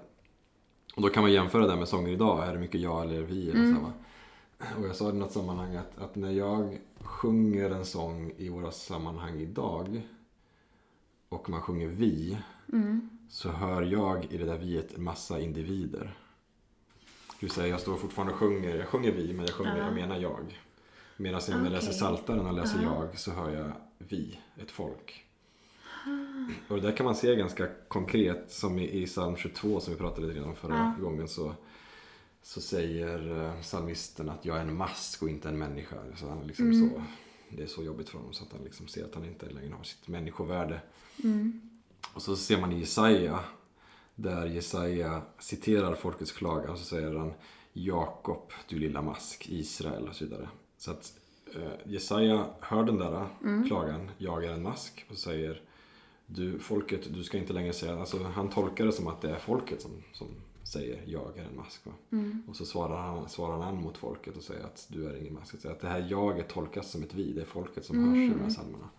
[0.95, 2.47] och då kan man jämföra det med sånger idag.
[2.47, 3.49] Är det mycket jag eller vi?
[3.49, 3.85] Eller Mm.
[4.79, 8.71] Och jag sa i något sammanhang att, att när jag sjunger en sång i våra
[8.71, 10.01] sammanhang idag
[11.29, 12.37] och man sjunger vi
[12.73, 13.09] Mm.
[13.29, 16.17] så hör jag i det där viet en massa individer.
[17.29, 19.85] Det vill säga jag står fortfarande och sjunger, jag sjunger vi men jag, sjunger, Ja.
[19.85, 20.61] jag menar jag.
[21.17, 23.03] Medan när jag läser Psaltaren och läser Ja.
[23.03, 25.26] jag så hör jag vi, ett folk.
[26.67, 29.99] Och det där kan man se ganska konkret som i, i psalm 22 som vi
[29.99, 31.03] pratade lite grann om förra Ja.
[31.03, 31.53] gången så,
[32.41, 35.95] så säger eh, psalmisten att jag är en mask och inte en människa.
[36.15, 36.89] Så han liksom Mm.
[36.89, 37.03] så,
[37.49, 39.73] det är så jobbigt för honom så att han liksom ser att han inte längre
[39.73, 40.81] har sitt människovärde.
[41.23, 41.61] Mm.
[42.13, 43.39] Och så ser man i Jesaja
[44.15, 47.33] där Jesaja citerar folkets klagan och så säger han
[47.73, 50.49] Jakob, du lilla mask, Israel och så vidare.
[50.77, 51.13] Så att
[51.55, 53.27] eh, Jesaja hör den där
[53.67, 55.61] klagan, jag är en mask och säger
[56.27, 59.39] du folket, du ska inte längre säga, alltså han tolkar det som att det är
[59.39, 60.27] folket som, som
[60.63, 61.81] säger jag är en mask.
[62.11, 62.43] Mm.
[62.47, 65.61] Och så svarar han, svarar han mot folket och säger att du är ingen mask.
[65.61, 68.29] Så att det här jaget tolkas som ett vi, det är folket som hörs i
[68.29, 68.89] de här psalmerna.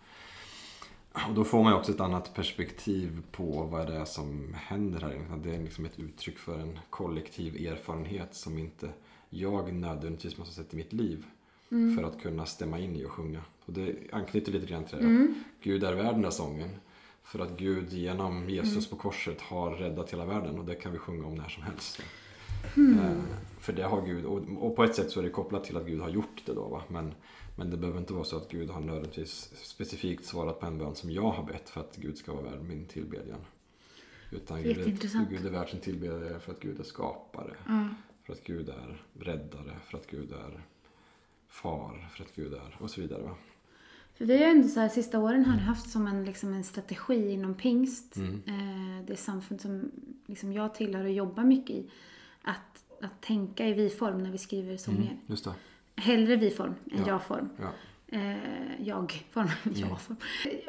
[1.27, 4.99] Och då får man ju också ett annat perspektiv på vad det är som händer
[4.99, 5.37] här.
[5.43, 8.89] Det är liksom ett uttryck för en kollektiv erfarenhet som inte
[9.29, 11.25] jag nödvändigtvis måste sätta i mitt liv
[11.69, 13.41] för att kunna stämma in i och sjunga.
[13.65, 15.03] Och det anknyter lite grann till det.
[15.03, 15.43] Mm.
[15.61, 16.69] Gud är värd den där sången.
[17.29, 20.97] För att Gud genom Jesus på korset har räddat hela världen och det kan vi
[20.97, 22.01] sjunga om när som helst.
[22.75, 23.21] Eh,
[23.59, 26.01] för det har Gud, och, på ett sätt så är det kopplat till att Gud
[26.01, 26.67] har gjort det då.
[26.67, 26.83] Va?
[26.87, 27.13] Men,
[27.55, 30.95] men det behöver inte vara så att Gud har nödvändigtvis specifikt svarat på en bön
[30.95, 33.45] som jag har bett för att Gud ska vara värd min tillbedjan.
[34.31, 35.29] Utan Gud är.
[35.29, 37.55] Gud är värd sin tillbedjan för att Gud är skapare.
[37.67, 37.87] Ja.
[38.23, 40.63] För att Gud är räddare, för att Gud är
[41.47, 43.23] far, för att Gud är och så vidare.
[43.23, 43.35] Va?
[44.19, 46.63] För vi har ju ändå så här, sista åren har haft som en, liksom en
[46.63, 48.15] strategi inom pingst.
[48.15, 48.41] Mm.
[48.47, 49.91] Eh, det samfund som
[50.25, 51.91] liksom jag tillhör och jobbar mycket i.
[52.41, 55.17] Att att tänka i vi-form när vi skriver sånger.
[55.27, 55.53] Just det.
[55.95, 57.07] Hellre vi-form än Ja.
[57.07, 57.49] jag-form.
[57.57, 57.71] Ja.
[58.17, 59.49] Eh, jag-form.
[59.65, 59.77] Mm.
[59.79, 60.17] jag-form.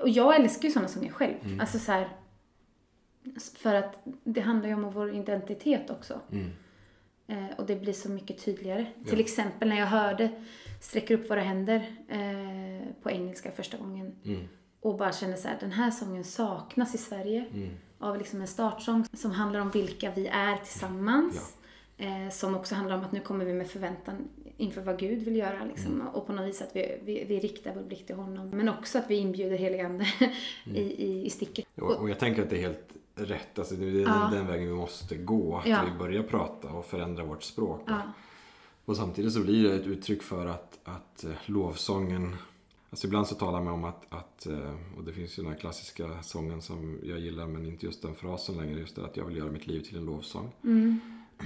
[0.02, 1.60] Och jag älskar ju sådana sånger själv.
[1.60, 2.08] Alltså så här,
[3.56, 6.20] för att det handlar ju om vår identitet också.
[6.32, 6.50] Mm.
[7.26, 8.86] Eh, och det blir så mycket tydligare.
[8.98, 9.10] Ja.
[9.10, 10.30] Till exempel när jag hörde
[10.80, 14.14] Sträcker upp våra händer eh, på engelska första gången.
[14.24, 14.48] Mm.
[14.80, 17.46] Och bara kände så här, den här sången saknas i Sverige.
[17.54, 17.68] Mm.
[17.98, 21.56] Av liksom en startsång som handlar om vilka vi är tillsammans.
[21.96, 24.16] Eh, som också handlar om att nu kommer vi med förväntan
[24.56, 25.64] inför vad Gud vill göra.
[25.64, 25.94] Liksom.
[25.94, 26.06] Mm.
[26.08, 28.50] Och på något vis att vi, vi, vi riktar vår blick till honom.
[28.50, 30.06] Men också att vi inbjuder helig ande
[30.64, 31.66] i, i, i sticket.
[31.80, 33.58] Och, och jag tänker att det är helt rätt.
[33.58, 34.30] Alltså det är Ja.
[34.32, 35.56] den vägen vi måste gå.
[35.56, 35.80] Att Ja.
[35.92, 37.82] vi börjar prata och förändra vårt språk.
[37.86, 38.02] Ja.
[38.90, 42.37] Och samtidigt så blir det ett uttryck för att, att eh, lovsången
[42.90, 45.59] Alltså ibland så talar man om att, att, eh, och det finns ju den här
[45.59, 49.24] klassiska sången som jag gillar men inte just den frasen längre, just det att jag
[49.24, 50.53] vill göra mitt liv till en lovsång.
[50.64, 51.00] Mm.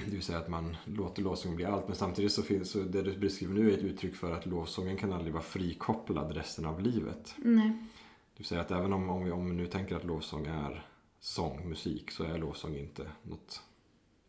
[0.04, 3.02] Det vill säga att man låter lovsången bli allt men samtidigt så finns så det
[3.02, 6.80] du beskriver nu är ett uttryck för att lovsången kan aldrig vara frikopplad resten av
[6.80, 7.34] livet.
[7.38, 7.68] Nej.
[7.68, 10.86] Det vill säga att även om, om, vi, om vi nu tänker att lovsång är
[11.20, 13.62] sång, musik, så är lovsång inte något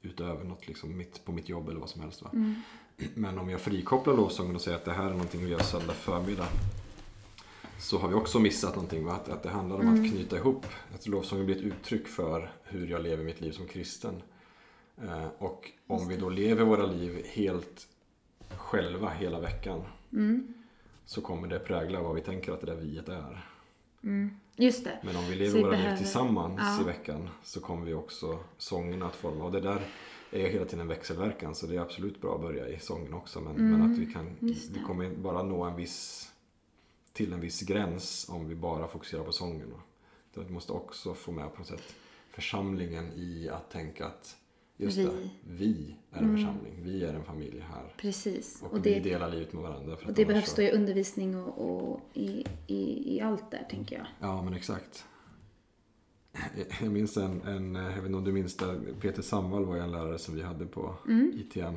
[0.06, 2.22] utöver något liksom mitt, på mitt jobb eller vad som helst.
[2.22, 2.30] Va?
[2.34, 2.56] Mm.
[2.98, 5.94] Men om jag frikopplar lovsången och säger att det här är någonting vi gör söndag
[5.94, 6.48] förmiddag
[7.80, 9.06] så har vi också missat någonting.
[9.06, 9.14] Va?
[9.14, 10.66] Att, att det handlar om att knyta ihop.
[10.96, 14.22] Att lovsången blir ett uttryck för hur jag lever mitt liv som kristen.
[15.04, 17.88] Eh, och om vi då lever våra liv helt
[18.58, 19.82] själva hela veckan
[20.14, 20.54] Mm.
[21.06, 23.50] så kommer det prägla vad vi tänker att det där viet är.
[24.04, 24.30] Mm.
[24.56, 25.00] Just det.
[25.04, 26.82] Men om vi Så lever vi våra behöver- liv tillsammans Ja.
[26.82, 29.46] i veckan så kommer vi också sångerna att forma.
[29.46, 29.82] Och det där
[30.42, 33.42] är hela tiden en växelverkan så det är absolut bra att börja i sången också.
[33.42, 34.56] Men, men att vi kan, Mm.
[34.74, 36.32] vi kommer bara nå en viss,
[37.14, 39.74] till en viss gräns om vi bara fokuserar på sången.
[40.32, 41.96] Utan Vi måste också få med på något sätt
[42.32, 44.38] församlingen i att tänka att
[44.78, 45.04] just Vi.
[45.04, 46.36] det, vi är en Mm.
[46.38, 47.94] församling, vi är en familj här.
[47.98, 48.62] Precis.
[48.62, 49.98] Och, Och vi det, delar livet med varandra.
[50.08, 53.96] Och det behövs så- då i undervisning och, och i, i, i allt där, tänker
[53.98, 54.06] jag.
[54.20, 55.06] Ja, men exakt.
[56.82, 59.92] Jag minns en, en, jag vet inte om du minns det, Peter Samvall var en
[59.92, 61.32] lärare som vi hade på Mm.
[61.36, 61.76] ITM.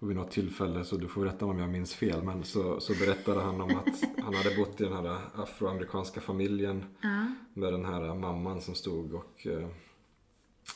[0.00, 2.80] Och vid något tillfälle, så du får rätta mig om jag minns fel, men så,
[2.80, 7.26] så berättade han om att han hade bott i den här afroamerikanska familjen Ja.
[7.54, 9.68] med den här mamman som stod och, eh,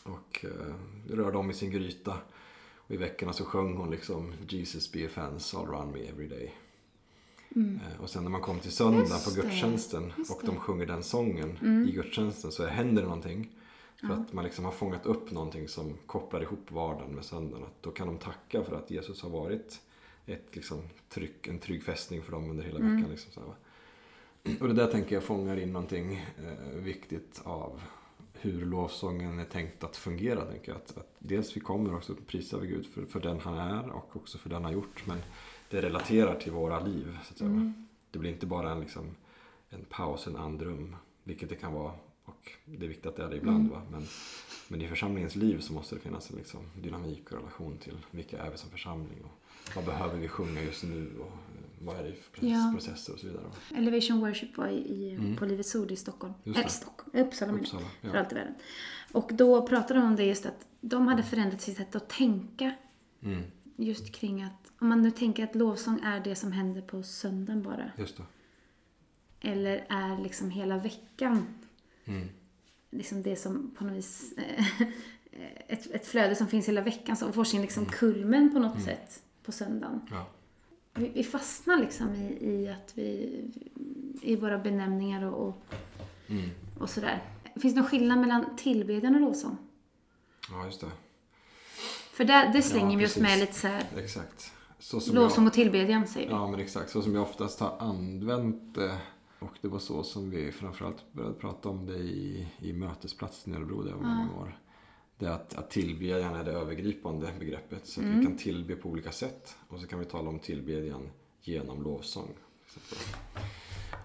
[0.03, 0.75] och eh,
[1.15, 2.15] rörde om i sin gryta.
[2.77, 6.29] Och i veckorna så sjöng hon liksom Jesus be a fence all around me every
[6.29, 6.55] day.
[7.57, 11.03] Eh, Och sen när man kom till söndagen Just på gudstjänsten och de sjunger den
[11.03, 11.89] sången Mm.
[11.89, 13.49] i gudstjänsten så händer det någonting.
[14.01, 17.65] För att man liksom har fångat upp någonting som kopplar ihop vardagen med söndagen.
[17.67, 19.81] Att då kan de tacka för att Jesus har varit
[20.27, 22.97] ett liksom, tryck, en trygg fästning för dem under hela Mm.
[22.97, 23.11] veckan.
[23.11, 23.55] Liksom, så här?
[24.61, 27.81] Och det där tänker jag fångar in någonting eh, viktigt av
[28.33, 30.45] hur lovsången är tänkt att fungera.
[30.45, 30.77] Tänker jag.
[30.77, 34.17] Att, att dels vi kommer också prisa vi Gud för, för den han är och
[34.17, 35.03] också för den han har gjort.
[35.07, 35.19] Men
[35.73, 37.19] det relaterar till våra liv.
[37.25, 37.51] Så att säga?
[37.51, 37.87] Mm.
[38.11, 39.17] Det blir inte bara en, liksom,
[39.71, 40.97] en paus, en andrum.
[41.25, 41.93] Vilket det kan vara.
[42.25, 43.59] Och det är viktigt att det är det ibland.
[43.61, 43.71] Mm.
[43.71, 43.83] Va?
[43.91, 44.03] Men,
[44.69, 48.39] men i församlingens liv så måste det finnas en liksom, dynamik och relation till vilka
[48.43, 49.19] är vi som församling.
[49.25, 49.31] Och
[49.77, 51.11] vad behöver vi sjunga just nu?
[51.21, 51.33] Och eh,
[51.87, 52.73] vad är det för process, Ja.
[52.75, 53.43] processer och så vidare.
[53.45, 53.77] Va?
[53.79, 55.37] Elevation Worship var i, i, Mm.
[55.37, 56.35] på Livets Ord i Stockholm.
[56.45, 56.67] Äh.
[56.67, 57.27] Stockholm.
[57.27, 57.53] Uppsala.
[57.53, 57.87] Uppsala.
[58.01, 58.19] För Ja.
[58.19, 58.55] allt i världen.
[59.13, 62.75] Och då pratade de om det just att de hade förändrat sitt sätt att tänka.
[63.23, 63.43] Mm,
[63.77, 67.63] Just kring att, om man nu tänker att lovsång är det som händer på söndagen
[67.63, 67.91] bara.
[67.99, 68.23] just det.
[69.41, 71.47] Eller är liksom hela veckan
[72.05, 72.29] Mm,
[72.91, 74.67] liksom det som på något vis eh,
[75.69, 77.93] ett, ett flöde som finns hela veckan som får sin liksom Mm.
[77.95, 80.01] kulmen på något sätt på söndagen.
[80.11, 80.27] ja.
[80.95, 83.41] Vi, vi fastnar liksom i, i att vi
[84.23, 85.75] i våra benämningar och, och,
[86.29, 86.51] Mm.
[86.79, 87.23] och sådär.
[87.57, 89.57] Finns det någon skillnad mellan tillbedjan och lovsång?
[90.51, 90.91] ja, just det.
[92.23, 93.23] För där, det slänger Ja, vi oss precis.
[93.23, 94.53] med lite så här Exakt.
[94.79, 96.33] Så som lovsång och tillbedjan säger vi.
[96.33, 96.91] ja, men exakt.
[96.91, 98.97] Så som jag oftast har använt det.
[99.39, 103.57] Och det var så som vi framförallt började prata om det i, i mötesplatsen i
[103.57, 104.15] Örebro där jag var Ja.
[104.15, 104.59] många år.
[105.19, 107.87] Det är att, att tillbedjan är det övergripande begreppet.
[107.87, 108.21] Så att Mm.
[108.21, 109.57] vi kan tillbe på olika sätt.
[109.69, 111.11] Och så kan vi tala om tillbedjan
[111.43, 112.29] genom lovsång.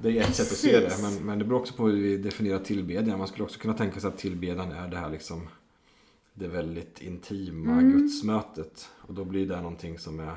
[0.01, 1.01] Det är ett sätt att se det, Precis.
[1.19, 3.17] men, men det beror också på hur vi definierar tillbedjan.
[3.19, 5.47] Man skulle också kunna tänka sig att tillbedjan är det här liksom
[6.39, 7.91] det väldigt intima Mm.
[7.91, 8.89] gudsmötet.
[8.97, 10.35] Och då blir det någonting som är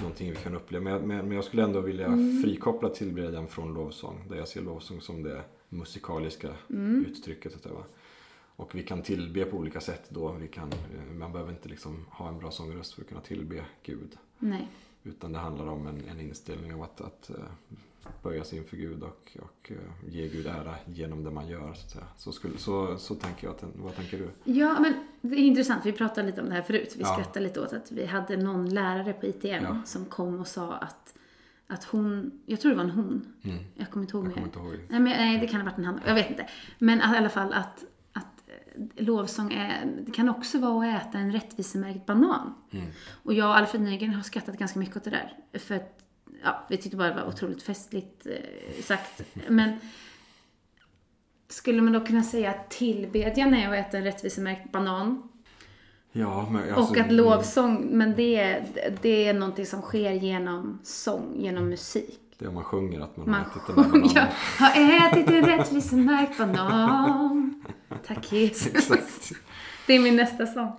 [0.00, 0.84] någonting vi kan uppleva.
[0.84, 2.42] Men, jag- men, jag skulle ändå vilja Mm.
[2.42, 4.24] frikoppla tillbedjan från lovsång.
[4.28, 7.04] Där jag ser lovsång som det musikaliska Mm.
[7.08, 7.54] uttrycket.
[7.66, 7.72] Att?
[8.56, 10.32] Och vi kan tillbe på olika sätt då.
[10.32, 13.64] Vi kan, eh, man behöver inte liksom ha en bra sångröst för att kunna tillbe
[13.82, 14.16] Gud.
[14.38, 14.68] Nej.
[15.02, 17.36] Utan det handlar om en, en inställning av att, att eh,
[18.22, 21.74] böja sig inför Gud och, och eh, ge Gud ära genom det man gör.
[21.74, 22.04] Så, att säga.
[22.16, 23.54] Så, skulle, så, så tänker jag.
[23.74, 24.52] Vad tänker du?
[24.52, 25.86] Ja, men det är intressant.
[25.86, 26.92] Vi pratade lite om det här förut.
[26.96, 27.14] Vi Ja.
[27.14, 29.82] skrattade lite åt att vi hade någon lärare på ITM Ja.
[29.84, 31.14] som kom och sa att,
[31.66, 33.32] att hon, jag tror det var en hon.
[33.42, 33.58] Mm.
[33.74, 34.34] Jag kommer inte ihåg Jag mer.
[34.34, 34.86] kommer inte ihåg.
[34.88, 36.00] Nej, men, nej, det kan ha varit en han.
[36.06, 36.48] Jag vet inte.
[36.78, 41.06] Men att, i alla fall att, att eh, lovsång är, det kan också vara att
[41.06, 42.54] äta en rättvisemärkt banan.
[42.70, 42.86] Mm.
[43.22, 45.58] Och jag och Alfred Nygren har skrattat ganska mycket åt det där.
[45.58, 46.03] För att,
[46.44, 49.22] ja, vi tyckte bara det var otroligt festligt eh, sagt.
[49.48, 49.72] Men
[51.48, 55.28] skulle man då kunna säga att tillbedjan är att äta en rättvisemärkt banan?
[56.12, 58.64] Ja, men, och alltså, att lovsång, men det är,
[59.02, 62.20] det är någonting som sker genom sång, genom musik.
[62.38, 64.10] Det är om man sjunger att man, Man har ätit den där bananen.
[64.14, 64.22] jag
[64.58, 67.64] har ätit en rättvisemärkt banan.
[68.06, 68.74] Tack Jesus.
[68.74, 69.32] Exakt.
[69.86, 70.72] Det är min nästa sång.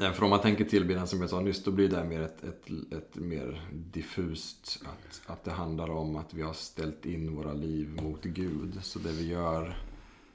[0.00, 2.44] Nej, för om man tänker tillbedjan som jag sa nyss, då blir det mer ett,
[2.44, 4.82] ett, ett mer diffust.
[4.84, 8.78] Att, att det handlar om att vi har ställt in våra liv mot Gud.
[8.82, 9.76] Så det vi gör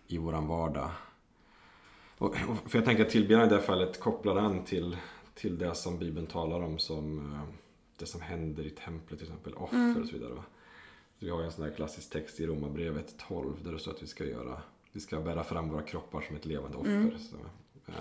[0.07, 0.89] i våran vardag.
[2.17, 4.97] Och, och, för jag tänker att tillbedjan i det här fallet kopplar an till,
[5.33, 7.41] till det som Bibeln talar om som eh,
[7.99, 10.33] det som händer i templet till exempel, offer och så vidare.
[10.33, 10.43] Va?
[11.19, 13.91] Så vi har ju en sån här klassisk text i Romarbrevet 12 där det står
[13.91, 17.17] att vi ska göra, vi ska bära fram våra kroppar som ett levande offer.
[17.17, 17.37] Så,
[17.91, 17.93] eh,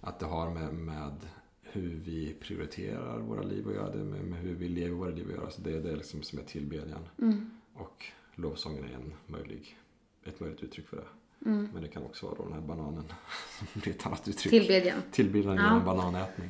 [0.00, 1.16] att det har med, med
[1.62, 5.26] hur vi prioriterar våra liv att göra det, med, med hur vi lever våra liv
[5.28, 5.50] att göra.
[5.50, 7.08] Så det är det liksom som är tillbedjan.
[7.18, 7.50] Mm.
[7.74, 9.78] Och lovsången är en möjlig,
[10.24, 11.06] ett möjligt uttryck för det.
[11.50, 11.68] Mm.
[11.72, 13.04] Men det kan också vara då den här bananen
[13.72, 14.50] som blir ett annat uttryck.
[14.50, 15.02] Tillbedjan.
[15.12, 15.62] Tillbedjan Ja.
[15.62, 16.48] genom bananätning.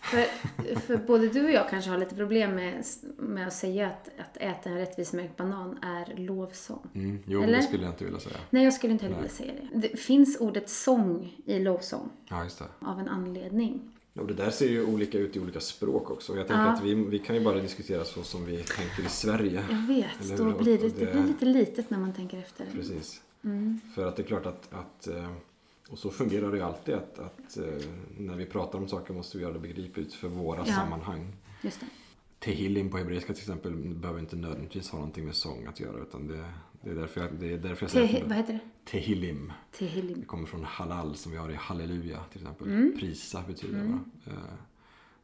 [0.00, 0.24] För,
[0.80, 2.84] för både du och jag kanske har lite problem med,
[3.16, 6.86] med att säga att, att äta en rättvisemärkt banan är lovsång.
[6.94, 7.56] Mm, jo, Eller?
[7.56, 8.36] det skulle jag inte vilja säga.
[8.50, 9.78] Nej, jag skulle inte heller vilja säga det.
[9.88, 12.64] Det finns ordet sång i lovsång Ja, just det.
[12.86, 13.80] av en anledning.
[14.14, 16.36] Och det där ser ju olika ut i olika språk också.
[16.36, 16.68] Jag tänker Ja.
[16.72, 19.64] att vi, vi kan ju bara diskutera så som vi tänker i Sverige.
[19.70, 22.66] Jag vet, då blir det det- blir lite litet när man tänker efter.
[22.72, 23.20] Precis.
[23.44, 23.80] Mm.
[23.94, 25.28] För att det är klart att, att eh,
[25.88, 27.64] och så fungerar det ju alltid att, att eh,
[28.18, 30.74] när vi pratar om saker måste vi göra det begripligt för våra Ja.
[30.74, 31.36] sammanhang.
[31.62, 31.86] Just det.
[32.38, 36.28] Tehillim på hebreiska till exempel behöver inte nödvändigtvis ha någonting med sång att göra utan
[36.28, 36.44] det,
[36.82, 38.90] det är därför jag, det är därför jag säger vad heter det?
[38.90, 39.52] Tehillim.
[39.72, 40.20] Tehillim.
[40.20, 42.66] Det kommer från halal som vi har i halleluja till exempel.
[42.68, 42.92] Mm.
[42.98, 43.84] Prisa betyder det.
[43.88, 44.00] va?
[44.26, 44.32] Eh,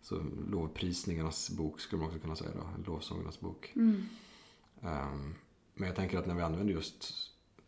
[0.03, 2.93] Så lovprisningarnas bok skulle man också kunna säga då.
[2.93, 3.73] Lovsångernas bok.
[3.77, 4.03] Mm.
[4.83, 5.35] Ehm,
[5.75, 7.05] Men jag tänker att när vi använder just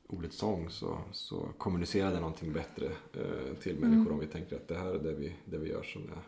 [0.09, 3.91] ordet sång så, så kommunicerar det någonting bättre eh, till Mm.
[3.91, 6.23] människor om vi tänker att det här är det vi, det vi gör som är,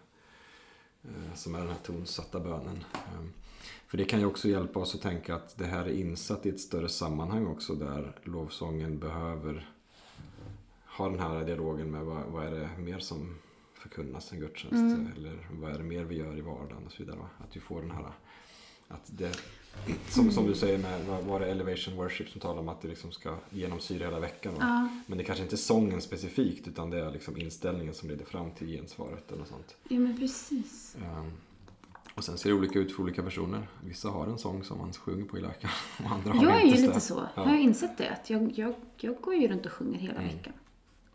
[1.10, 2.84] eh, som är den här tonsatta bönen.
[2.94, 3.32] Ehm,
[3.86, 6.48] För det kan ju också hjälpa oss att tänka att det här är insatt i
[6.48, 9.70] ett större sammanhang också där lovsången behöver
[10.86, 13.38] ha den här dialogen med vad, vad är det mer som
[13.74, 15.12] förkunnas en gudstjänst Mm.
[15.16, 17.16] eller vad är det mer vi gör i vardagen och så vidare.
[17.18, 17.28] va?
[17.38, 18.12] Att vi får den här
[18.88, 19.36] att det,
[20.08, 23.12] som, som du säger med var det Elevation Worship som talar om att det liksom
[23.12, 24.54] ska genomsyra hela veckan.
[24.60, 28.24] Ja, Men det kanske inte är sången specifikt utan det är liksom inställningen som leder
[28.24, 29.76] fram till gensvaret eller något sånt.
[29.88, 30.96] ja, men precis.
[31.02, 31.30] Ehm,
[32.14, 33.68] Och sen ser det olika ut för olika personer.
[33.84, 36.60] Vissa har en sång som man sjunger på i läkaren och andra har Jag är
[36.64, 36.88] inte ju det.
[36.88, 37.22] lite så.
[37.34, 37.42] Ja.
[37.44, 38.10] Har jag insett det?
[38.10, 40.36] Att jag, jag, jag går ju runt och sjunger hela Mm.
[40.36, 40.52] veckan.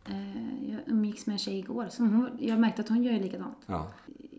[0.05, 1.87] Eh, Jag umgicks med en tjej igår.
[1.91, 3.57] Som hon, jag märkte att hon gör likadant.
[3.65, 3.91] Ja,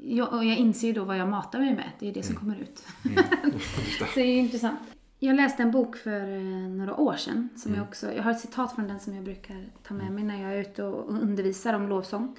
[0.06, 1.90] Jag, och jag inser ju då vad jag matar mig med.
[1.98, 2.82] Det är det som kommer ut.
[3.04, 3.24] Mm.
[3.98, 4.78] Så det är intressant.
[5.18, 7.48] Jag läste en bok för eh, några år sedan.
[7.56, 7.80] Som Mm.
[7.80, 10.42] jag, också, jag har ett citat från den som jag brukar ta med mig när
[10.42, 12.36] jag är ute och undervisar om lovsång.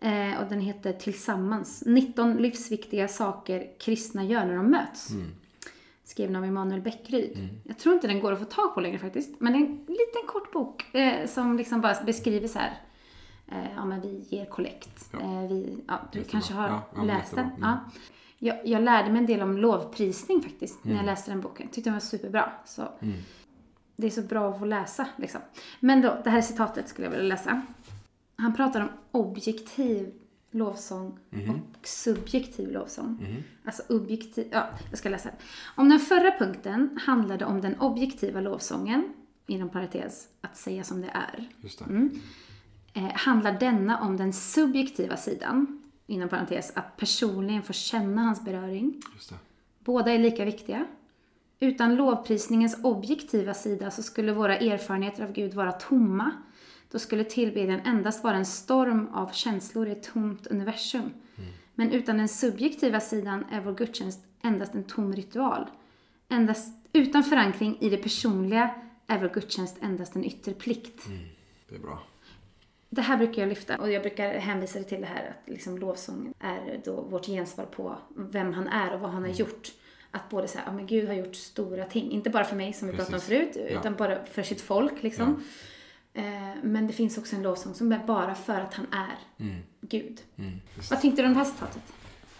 [0.00, 1.82] Eh, och den heter Tillsammans.
[1.86, 5.10] 19 livsviktiga saker kristna gör när de möts.
[5.10, 5.26] Mm.
[6.04, 7.48] Skriven av Emanuel Bäckryd.
[7.64, 9.40] Jag tror inte den går att få tag på längre faktiskt.
[9.40, 12.72] Men det är en liten kort bok eh, som liksom bara beskriver så här.
[13.52, 15.08] Eh, ja men vi ger kollekt.
[15.12, 15.18] Ja.
[15.20, 16.30] Eh, vi, ja, du Jättebra.
[16.32, 17.44] kanske har Ja, läst den?
[17.46, 17.60] Mm.
[17.60, 17.78] Ja.
[18.38, 21.04] Jag, jag lärde mig en del om lovprisning faktiskt när Mm.
[21.06, 21.68] jag läste den boken.
[21.68, 22.52] Tyckte den var superbra.
[22.64, 22.88] Så
[23.96, 25.40] Det är så bra att få läsa liksom.
[25.80, 27.62] Men då, det här citatet skulle jag vilja läsa.
[28.36, 30.12] Han pratar om objektiv
[30.50, 31.50] lovsång Mhm.
[31.50, 33.42] och subjektiv lovsång.
[33.64, 35.30] Alltså objektiv, ja, jag ska läsa.
[35.76, 39.12] Om den förra punkten handlade om den objektiva lovsången,
[39.46, 41.84] inom parentes, att säga som det är, Just det.
[42.94, 43.08] Mm.
[43.08, 49.02] eh, handlar denna om den subjektiva sidan, inom parentes, att personligen få känna hans beröring.
[49.78, 50.86] Båda är lika viktiga.
[51.60, 56.30] Utan lovprisningens objektiva sida så skulle våra erfarenheter av Gud vara tomma.
[56.90, 61.10] Då skulle tillbedjan endast vara en storm av känslor i ett tomt universum.
[61.74, 65.66] Men utan den subjektiva sidan är vår gudstjänst endast en tom ritual.
[66.28, 68.74] Endast, utan förankring i det personliga
[69.06, 71.06] är vår gudstjänst endast en yttre plikt.
[71.68, 72.02] Det är bra.
[72.94, 76.34] Det här brukar jag lyfta och jag brukar hänvisa till det här att liksom lovsången
[76.40, 79.72] är då vårt gensvar på vem han är och vad han har gjort.
[80.10, 82.10] att både säga, ja men Gud har gjort stora ting.
[82.10, 83.62] Inte bara för mig som vi pratade om förut, Ja.
[83.80, 85.42] utan bara för sitt folk liksom.
[86.14, 86.22] Eh,
[86.62, 89.18] men det finns också en lovsång som är bara för att han är
[89.80, 90.20] Gud.
[90.36, 90.52] Mm.
[90.90, 91.82] Vad tänkte du om det här citatet?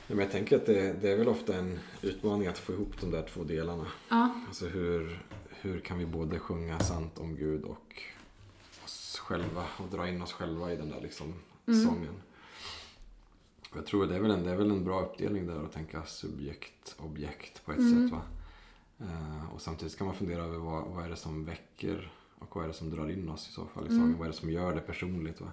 [0.07, 3.01] Ja, men jag tänker att det, det är väl ofta en utmaning att få ihop
[3.01, 3.87] de där två delarna.
[4.09, 4.35] Ja.
[4.49, 5.23] Alltså hur,
[5.61, 8.03] hur kan vi både sjunga sant om Gud och
[9.33, 11.35] själva och dra in oss själva i den där liksom
[11.67, 12.23] sången.
[13.71, 15.73] Och jag tror det är, väl en, det är väl en bra uppdelning där att
[15.73, 18.11] tänka subjekt, objekt på ett sätt.
[18.11, 18.23] Va?
[18.99, 22.65] Eh, och samtidigt kan man fundera över vad, vad är det som väcker och vad
[22.65, 24.19] är det som drar in oss i så fall i sången.
[24.19, 25.41] Vad är det som gör det personligt.
[25.41, 25.51] Va?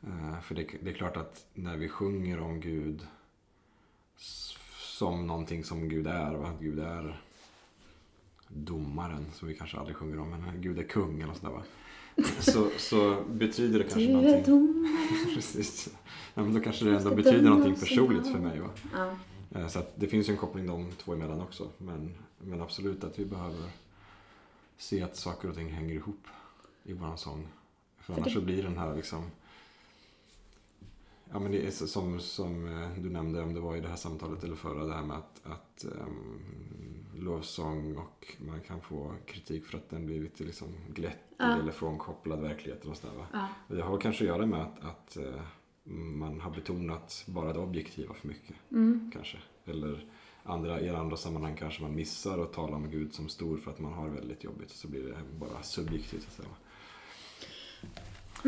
[0.00, 3.06] Eh, för det, det är klart att när vi sjunger om Gud
[4.16, 7.22] som någonting som Gud är att Gud är
[8.48, 11.62] domaren som vi kanske aldrig sjunger om, men Gud är kung eller sådär va.
[12.40, 14.42] Så, så betyder det kanske Du någonting.
[14.44, 14.98] domare.
[15.34, 15.88] Precis.
[16.34, 18.60] Ja, men då kanske det ändå betyder någonting oss personligt för mig.
[18.60, 18.70] Va?
[19.52, 19.60] Ja.
[19.60, 21.70] Eh, Så det finns ju en koppling de två emellan också.
[21.78, 23.70] Men, men absolut att vi behöver
[24.78, 26.26] se att saker och ting hänger ihop
[26.84, 27.48] i våran sång.
[27.98, 29.30] För För annars det- så blir den här liksom
[31.32, 33.96] Ja men det är som, som eh, du nämnde om det var i det här
[33.96, 39.64] samtalet eller förra det här med att, att um, lovsång och man kan få kritik
[39.66, 41.58] för att den blir lite liksom glättig Ja.
[41.58, 43.26] eller frånkopplad verkligheten och sådär va.
[43.32, 43.48] Ja.
[43.68, 45.42] Och Det har kanske att göra med att, att eh,
[45.94, 48.56] man har betonat bara det objektiva för mycket.
[48.70, 49.10] Mm.
[49.14, 49.38] Kanske.
[49.64, 50.06] Eller
[50.42, 53.78] andra, i andra sammanhang kanske man missar att tala om Gud som stor för att
[53.78, 54.70] man har väldigt jobbigt.
[54.70, 56.28] Så blir det bara subjektivt.
[56.32, 56.42] Så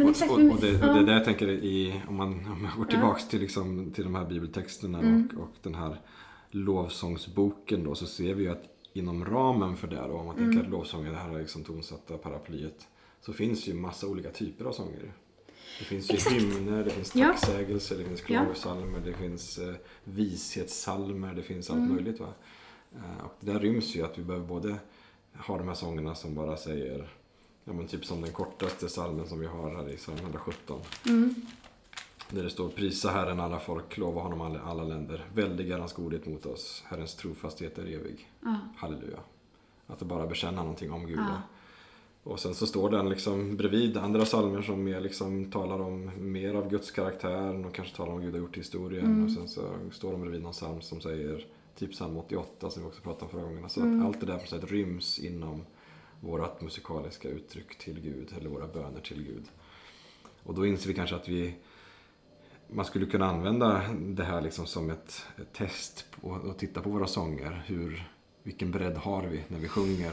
[0.02, 0.30] och, exakt.
[0.32, 2.90] och, och, det, och det är jag tänker i, om man, om man går Ja.
[2.90, 5.28] tillbaks till, liksom, till de här bibeltexterna Mm.
[5.36, 6.00] och, och den här
[6.54, 8.62] lovsångsboken då så ser vi ju att
[8.92, 10.50] inom ramen för det då, om man Mm.
[10.50, 12.88] tänker att lovsången, det här är liksom tonsatta paraplyet,
[13.20, 15.12] så finns ju massa olika typer av sånger.
[15.78, 16.36] Det finns ju Exakt.
[16.36, 17.26] hymner, det finns Ja.
[17.28, 18.26] tacksägelser, det finns Ja.
[18.26, 21.94] klagosalmer, det finns eh, vishetssalmer, det finns allt Mm.
[21.94, 22.20] möjligt.
[22.20, 22.28] Va?
[22.94, 24.76] Eh, och det där ryms ju att vi behöver både
[25.46, 27.08] ha de här sångerna som bara säger,
[27.64, 30.80] ja men typ som den kortaste salmen som vi har här i psalm 117.
[31.08, 31.34] Mm.
[32.34, 35.26] Där det står prisa Herren alla folk, lova honom alla, alla länder.
[35.34, 38.30] Väldig är hans godhet mot oss, Herrens trofasthet är evig.
[38.40, 38.58] Ja.
[38.76, 39.18] Halleluja.
[39.86, 41.18] Att bara bekänna någonting om Gud.
[41.18, 41.42] Va?
[42.22, 46.54] Och sen så står den liksom bredvid andra salmer som mer liksom talar om mer
[46.54, 49.04] av Guds karaktär och kanske talar om Gud har gjort i historien.
[49.04, 49.24] Mm.
[49.24, 51.46] Och sen så står de bredvid någon psalm som säger
[51.78, 53.68] typ psalm 88 som vi också pratade om förra gången.
[53.70, 54.00] Så Mm.
[54.00, 55.64] att allt det där på sätt ryms inom
[56.20, 59.44] vårt musikaliska uttryck till Gud eller våra böner till Gud.
[60.42, 61.54] Och då inser vi kanske att vi
[62.74, 67.06] man skulle kunna använda det här liksom som ett, ett test och titta på våra
[67.06, 67.62] sånger.
[67.66, 68.10] Hur,
[68.42, 70.12] vilken bredd har vi när vi sjunger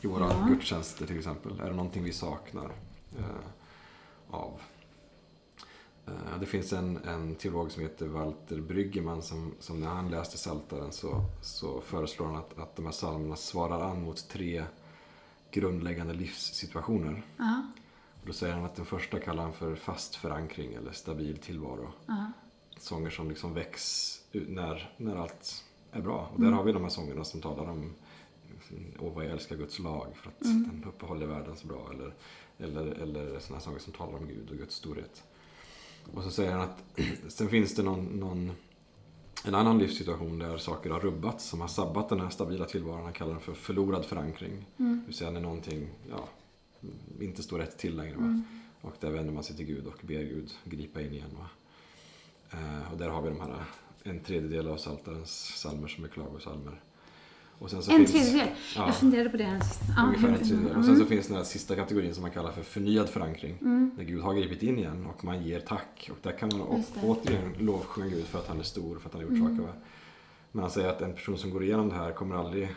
[0.00, 0.46] i våra Ja.
[0.48, 1.60] gudstjänster till exempel?
[1.60, 2.70] Är det någonting vi saknar
[3.18, 3.24] eh,
[4.30, 4.60] av?
[6.06, 10.36] Eh, det finns en, en teolog som heter Walter Bryggeman som, som när han läste
[10.36, 14.64] Psaltaren så, så föreslår han att, att de här psalmerna svarar an mot tre
[15.50, 17.22] grundläggande livssituationer.
[17.36, 17.62] Ja.
[18.26, 21.92] Då säger han att den första kallar han för fast förankring eller stabil tillvaro.
[22.06, 22.32] Ja.
[22.78, 26.30] Sånger som liksom väcks när, när allt är bra.
[26.34, 27.94] Och där har vi de här sångerna som talar om
[28.98, 31.90] Åh vad jag älskar Guds lag för att den uppehåller världen så bra.
[31.94, 32.14] Eller,
[32.58, 35.22] eller, eller sådana sånger som talar om Gud och Guds storhet.
[36.14, 36.84] Och så säger han att
[37.28, 38.52] sen finns det någon, någon,
[39.44, 43.04] en annan livssituation där saker har rubbats som har sabbat den här stabila tillvaron.
[43.04, 44.66] Han kallar den för förlorad förankring.
[44.76, 45.00] Mm.
[45.00, 46.28] Det vill säga när någonting ja,
[47.20, 48.14] inte står rätt till längre.
[48.14, 48.44] Mm.
[48.80, 51.30] Och där vänder man sig till Gud och ber Gud gripa in igen.
[51.38, 51.46] Va?
[52.50, 53.64] Eh, och där har vi de här,
[54.02, 56.80] en tredjedel av Psaltarens psalmer som är klagosalmer.
[57.58, 58.48] Och sen så En finns, tredjedel.
[58.76, 59.80] Ja, Jag funderade på det här sist.
[59.96, 60.76] Ja, ungefär en tredjedel.
[60.76, 63.58] Och sen så finns den här sista kategorin som man kallar för förnyad förankring.
[63.60, 63.90] Mm.
[63.96, 66.10] Där Gud har gripit in igen och man ger tack.
[66.12, 69.14] Och där kan man å- återigen lovsjunga Gud för att han är stor, för att
[69.14, 69.56] han har gjort Mm.
[69.56, 69.68] saker.
[69.68, 69.74] Va?
[70.52, 72.68] Men han säger att en person som går igenom det här kommer aldrig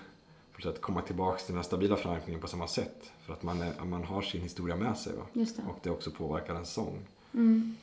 [0.55, 3.11] på sätt komma tillbaka till den här stabila förankringen på samma sätt.
[3.25, 5.13] För att man, är, man har sin historia med sig.
[5.15, 5.23] Va?
[5.33, 5.41] Det.
[5.69, 6.99] Och det också påverkar ens sång.
[7.33, 7.75] Mm.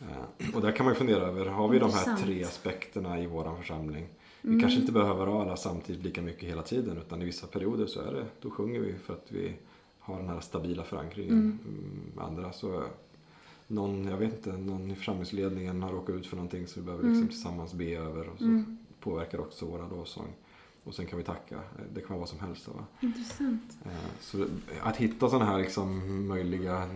[0.00, 3.26] Eh, Och där kan man ju fundera över, har vi de här tre aspekterna i
[3.26, 4.06] våran församling?
[4.42, 4.60] Vi Mm.
[4.60, 8.00] kanske inte behöver ha alla samtidigt lika mycket hela tiden utan i vissa perioder så
[8.00, 9.52] är det, då sjunger vi för att vi
[9.98, 11.32] har den här stabila förankringen.
[11.32, 11.58] Mm.
[11.66, 12.82] Mm, Andra så,
[13.66, 17.04] någon, jag vet inte, någon i församlingsledningen har råkat ut för någonting som vi behöver
[17.04, 17.14] Mm.
[17.14, 18.78] liksom tillsammans be över och så Mm.
[19.00, 20.28] påverkar också våra lovsång.
[20.86, 21.60] Och sen kan vi tacka,
[21.94, 22.68] det kan vara vad som helst.
[22.68, 22.84] Va?
[23.00, 23.78] Intressant.
[23.84, 24.46] Eh, Så
[24.82, 26.88] att hitta sådana här liksom möjliga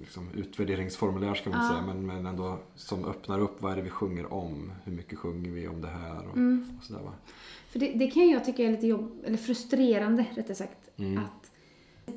[0.00, 1.68] liksom utvärderingsformulär ska man Ja.
[1.70, 4.72] säga, men, men ändå som öppnar upp vad är det vi sjunger om?
[4.84, 6.28] Hur mycket sjunger vi om det här?
[6.28, 6.78] Och, Mm.
[6.78, 7.12] och sådär, va?
[7.70, 10.78] För det, det kan jag tycka är lite jobb, eller frustrerande rättare sagt.
[10.96, 11.18] Mm.
[11.18, 11.50] Att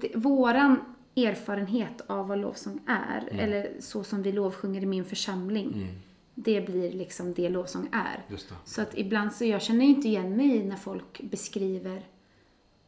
[0.02, 0.80] det, våran
[1.16, 3.40] erfarenhet av vad lovsång är, Mm.
[3.40, 5.88] eller så som vi lovsjunger i min församling, Mm.
[6.36, 8.26] Det blir liksom det lovsång är.
[8.28, 8.54] Det.
[8.66, 12.06] Så att ibland så, jag känner inte igen mig när folk beskriver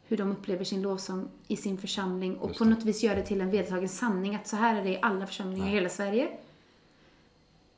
[0.08, 3.41] hur de upplever sin lovsång i sin församling och på något vis gör det till
[3.41, 5.76] en vedertagen sanning att så här är det i alla församlingar i Nej.
[5.76, 6.30] hela Sverige.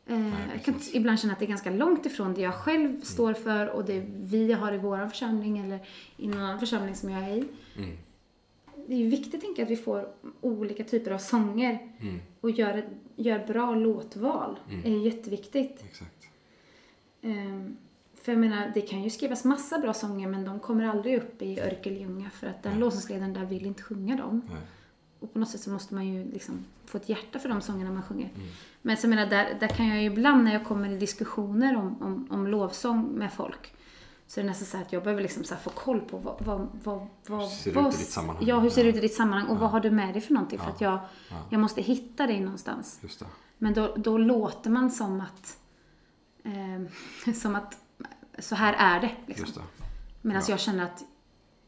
[0.08, 3.34] Eh, jag kan ibland känna att det är ganska långt ifrån det jag själv står
[3.34, 5.80] för och det vi har i vår församling eller
[6.18, 7.48] i någon annan församling som jag är i.
[7.78, 7.98] Mm.
[8.88, 10.08] Det är ju viktigt tänker jag, att vi får
[10.42, 12.20] olika typer av sånger Mm.
[12.42, 14.60] och gör, gör bra låtval.
[14.70, 14.82] Mm.
[14.82, 15.84] Det är jätteviktigt.
[15.90, 16.28] Exakt.
[17.22, 17.78] Ehm,
[18.16, 21.42] för jag menar, det kan ju skrivas massa bra sånger men de kommer aldrig upp
[21.42, 22.80] i Örkelljunga för att den Nej.
[22.82, 24.42] lovsångsledaren där vill inte sjunga dem.
[24.50, 24.62] Nej.
[25.20, 27.92] Och på något sätt så måste man ju liksom få ett hjärta för de sångerna
[27.92, 28.30] man sjunger.
[28.36, 28.48] Mm.
[28.82, 31.76] Men så jag menar, där, där kan jag ju ibland när jag kommer i diskussioner
[31.76, 33.74] om, om, om lovsång med folk
[34.28, 36.68] så är det nästan så att jag behöver liksom så få koll på vad, vad,
[36.84, 38.46] vad, vad, Hur ser det vad, ut i ditt sammanhang?
[38.48, 38.94] Ja, hur ser det Ja.
[38.96, 40.60] ut i ditt sammanhang och vad har du med dig för någonting?
[40.60, 40.72] För Ja.
[40.74, 41.00] att jag,
[41.30, 41.36] Ja.
[41.50, 43.00] jag måste hitta dig någonstans.
[43.02, 43.26] Just det.
[43.58, 45.58] Men då, då låter man som att,
[46.44, 46.88] ehm,
[47.36, 47.78] som att
[48.40, 49.12] så här är det.
[49.26, 49.46] Liksom.
[49.46, 49.62] Just det.
[50.22, 50.52] Medan Ja.
[50.54, 51.04] jag känner att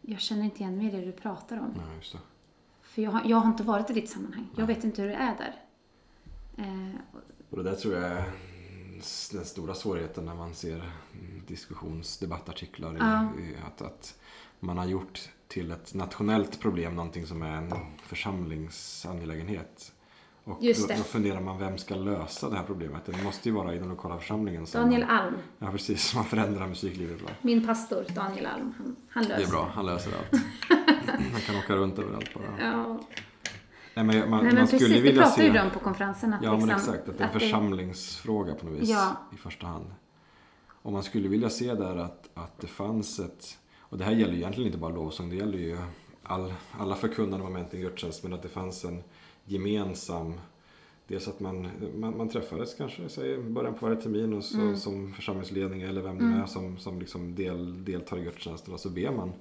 [0.02, 1.74] jag känner inte igen mig i det du pratar om.
[1.78, 2.20] Nej, just det.
[2.82, 4.48] För jag har, jag har inte varit i ditt sammanhang.
[4.58, 5.56] Jag vet inte hur det är där.
[6.58, 6.96] Eh,
[7.50, 8.24] Och det där tror jag är
[9.32, 10.92] den stora svårigheten när man ser
[11.48, 12.94] diskussionsdebattartiklar.
[12.94, 13.30] i- Ja.
[13.40, 14.16] I, att, att
[14.60, 17.74] man har gjort till ett nationellt problem någonting som är en
[18.04, 19.92] församlingsangelägenhet.
[20.44, 20.98] Och Just då, det.
[20.98, 23.02] då funderar man, vem ska lösa det här problemet?
[23.06, 24.68] Det måste ju vara i den lokala församlingen.
[24.68, 26.16] Som Daniel man, Alm, Ja, precis.
[26.16, 27.22] Man förändrar musiklivet.
[27.22, 27.30] Va?
[27.42, 30.42] min pastor Daniel Alm, han, han löser Det är bra, han löser allt.
[31.32, 32.44] Han kan åka runt överallt bara.
[32.72, 33.00] Ja.
[34.06, 35.44] Nej, men man, Nej, men man precis, skulle det pratar se...
[35.48, 36.34] ju de på konferensen.
[36.34, 37.10] Att Ja, men liksom, exakt.
[37.10, 39.16] Att det är en församlingsfråga på något vis Ja.
[39.34, 39.86] i första hand.
[40.70, 43.58] Och man skulle vilja se där att, att det fanns ett...
[43.80, 45.78] Och det här gäller ju egentligen inte bara lovsång, det gäller ju
[46.24, 48.24] all, alla förkunnande moment i gudstjänst.
[48.24, 49.04] Men att det fanns en
[49.46, 50.34] gemensam...
[51.08, 54.58] Dels att man, man, man träffades kanske säg, i början på varje termin och så,
[54.58, 54.78] Mm.
[54.78, 56.42] som församlingsledning eller vem det Mm.
[56.42, 58.74] är som, som liksom del, deltar i gudstjänsten.
[58.74, 59.34] Och så ber man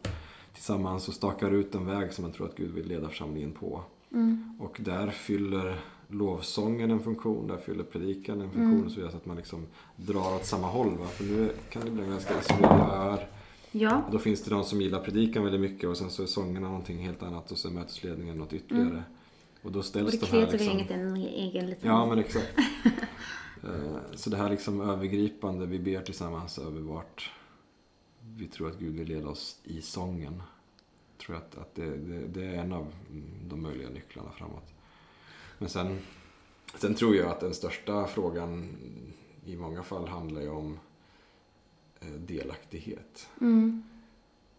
[0.54, 3.82] tillsammans och stakar ut en väg som man tror att Gud vill leda församlingen på.
[4.12, 8.84] Mm, Och där fyller lovsången en funktion, där fyller predikan en funktion Mm.
[8.84, 10.98] och så vidare så att man liksom drar åt samma håll.
[10.98, 11.06] Va?
[11.06, 13.28] För nu kan det bli ganska isolerade öar.
[13.72, 16.66] ja, Då finns det de som gillar predikan väldigt mycket och sen så är sångerna
[16.68, 19.02] någonting helt annat och så är mötesledningen något ytterligare.
[19.62, 20.78] Och då och ställs det de här liksom...
[20.90, 21.90] en egen liten...
[21.90, 22.52] Ja men exakt.
[23.64, 27.30] Eh, så det här liksom övergripande, vi ber tillsammans över vart
[28.36, 30.42] vi tror att Gud vill leda oss i sången.
[31.18, 32.92] Tror jag att, att det, det, det är en av
[33.48, 34.72] de möjliga nycklarna framåt.
[35.58, 35.98] Men sen,
[36.74, 38.76] sen tror jag att den största frågan
[39.44, 40.78] i många fall handlar ju om
[42.00, 43.28] eh, delaktighet.
[43.40, 43.82] Mm,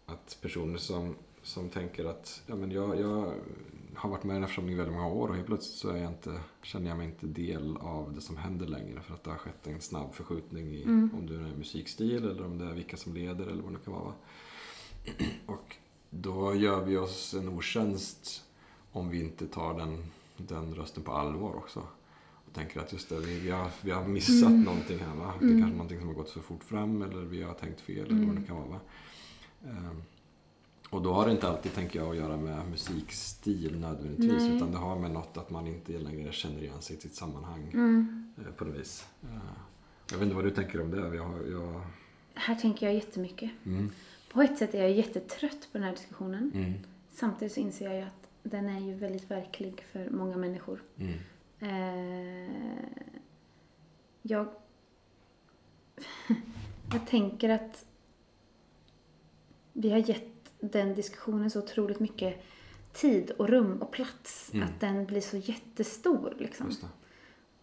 [0.06, 3.34] Att personer som, som tänker att ja, men jag, jag
[3.94, 5.96] har varit med i den här församlingen väldigt många år och helt plötsligt så är
[5.96, 9.30] jag inte, känner jag mig inte del av det som händer längre för att det
[9.30, 11.10] har skett en snabb förskjutning i Mm.
[11.14, 13.92] om det är musikstil eller om det är vilka som leder eller vad det kan
[13.94, 14.04] vara.
[14.04, 14.14] va.
[15.46, 15.76] Och
[16.10, 18.44] då gör vi oss en otjänst
[18.92, 20.04] om vi inte tar den,
[20.36, 21.82] den rösten på allvar också.
[22.46, 24.62] Och tänker att just det, vi, vi, har, vi har missat Mm.
[24.62, 25.34] någonting här va.
[25.40, 25.60] Det är Mm.
[25.60, 28.36] kanske någonting som har gått för fort fram eller vi har tänkt fel eller vad
[28.36, 28.66] det kan vara.
[28.68, 28.80] Va?
[29.66, 30.02] Ehm,
[30.90, 34.42] och då har det inte alltid, tänker jag, att göra med musikstil nödvändigtvis.
[34.42, 34.56] Nej.
[34.56, 37.70] Utan det har med något att man inte längre känner igen sig i sitt sammanhang
[37.72, 38.32] mm.
[38.46, 39.06] eh, på något vis.
[39.22, 39.28] Eh,
[40.10, 41.16] jag vet inte vad du tänker om det.
[41.16, 41.80] Jag, jag,
[42.34, 43.50] Här tänker jag jättemycket.
[43.66, 43.90] mm,
[44.28, 46.50] På ett sätt är jag jättetrött på den här diskussionen.
[46.54, 46.72] mm,
[47.10, 50.82] Samtidigt så inser jag ju att den är ju väldigt verklig för många människor.
[50.96, 51.14] mm,
[51.60, 52.84] Eh,
[54.22, 54.48] jag,
[56.92, 57.84] jag tänker att
[59.72, 62.42] vi har gett den diskussionen så otroligt mycket
[62.92, 64.50] tid och rum och plats.
[64.54, 64.68] Mm.
[64.68, 66.70] Att den blir så jättestor liksom.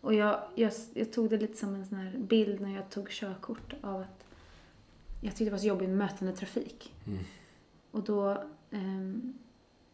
[0.02, 3.10] Och jag, jag, jag tog det lite som en sån här bild när jag tog
[3.10, 4.25] körkort av att
[5.26, 6.94] jag tyckte det var så jobbigt med mötande trafik.
[7.08, 7.20] Mm.
[7.92, 9.34] Och då, ehm,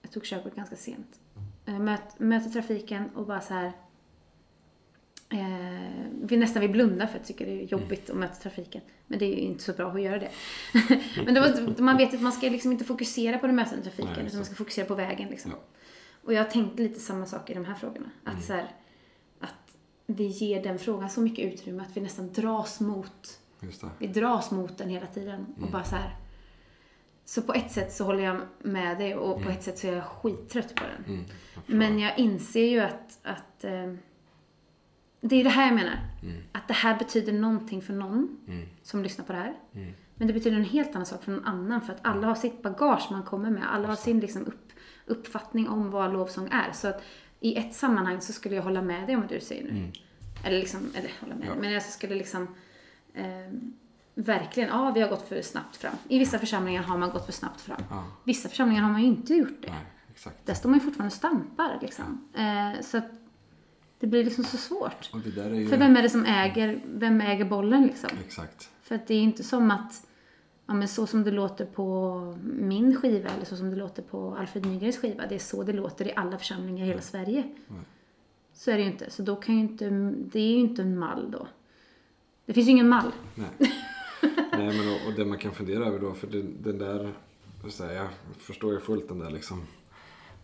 [0.02, 1.20] jag tog körkort ganska sent.
[1.66, 3.72] Eh, möt, möter trafiken och bara så här
[5.32, 8.82] Eh, vi nästan vill blunda för att jag tycker det är jobbigt att möta trafiken.
[9.08, 10.32] Men det är ju inte så bra att göra det.
[11.26, 14.14] Men det var, man vet att man ska liksom inte fokusera på den mötande trafiken
[14.16, 15.30] Nej, utan man ska fokusera på vägen.
[15.30, 15.52] Liksom.
[15.52, 15.58] Ja.
[16.24, 18.10] Och jag har tänkt lite samma sak i de här frågorna.
[18.24, 18.44] Att, Mm.
[18.44, 18.76] så här,
[19.40, 23.40] att vi ger den frågan så mycket utrymme att vi nästan dras mot.
[24.00, 25.46] Vi dras mot den hela tiden.
[25.52, 25.72] Och Mm.
[25.72, 26.16] bara så här.
[27.26, 29.52] Så på ett sätt så håller jag med dig och på Mm.
[29.54, 31.06] ett sätt så är jag skittrött på den.
[31.16, 31.26] Mm.
[31.66, 33.94] Men jag inser ju att, att eh,
[35.22, 36.00] det är det här jag menar.
[36.24, 39.54] Mm, Att det här betyder någonting för någon mm, som lyssnar på det här.
[40.16, 42.62] Men det betyder en helt annan sak för någon annan för att alla har sitt
[42.62, 43.74] bagage man kommer med.
[43.74, 44.72] Alla har sin liksom upp,
[45.06, 46.72] uppfattning om vad lovsång är.
[46.72, 47.04] Så att
[47.40, 49.92] i ett sammanhang så skulle jag hålla med dig om vad du säger nu.
[50.46, 51.48] Eller liksom, eller hålla med.
[51.48, 51.56] Ja.
[51.62, 52.56] Men jag skulle liksom
[53.14, 53.26] eh,
[54.16, 55.96] verkligen, ja vi har gått för snabbt fram.
[56.08, 57.82] I vissa församlingar har man gått för snabbt fram.
[57.90, 58.04] Ja.
[58.24, 59.72] Vissa församlingar har man ju inte gjort det.
[59.72, 60.46] Nej, exakt.
[60.46, 62.30] Där står man ju fortfarande och stampar liksom.
[62.34, 63.12] Eh, så att
[64.00, 65.10] det blir liksom så svårt.
[65.26, 65.68] Ju...
[65.68, 68.10] För vem är det som äger, vem äger bollen liksom?
[68.26, 68.70] Exakt.
[68.82, 70.08] För att det är inte som att,
[70.66, 74.36] ja men så som det låter på min skiva eller så som det låter på
[74.40, 77.44] Alfred Nygrens skiva, det är så det låter i alla församlingar i hela Sverige.
[77.68, 77.82] Nej.
[78.54, 79.12] Så är det ju inte.
[79.12, 81.48] Så då kan ju inte, det är ju inte en mall då.
[82.52, 83.12] Det finns ju ingen mall.
[83.36, 83.50] Nej.
[84.52, 87.14] Nej, men och, och det man kan fundera över då, för den, den där,
[87.70, 89.64] säger jag, förstår ju fullt den där liksom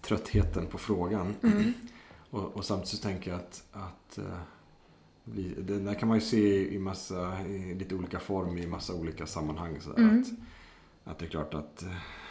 [0.02, 1.36] tröttheten på frågan.
[2.30, 4.40] Och, och samtidigt så tänker jag att, att eh,
[5.24, 8.94] vi, den där kan man ju se i massa, i lite olika form i massa
[8.94, 9.82] olika sammanhang.
[9.82, 10.22] Så Mm.
[10.22, 10.28] att,
[11.12, 11.90] att det är klart att eh,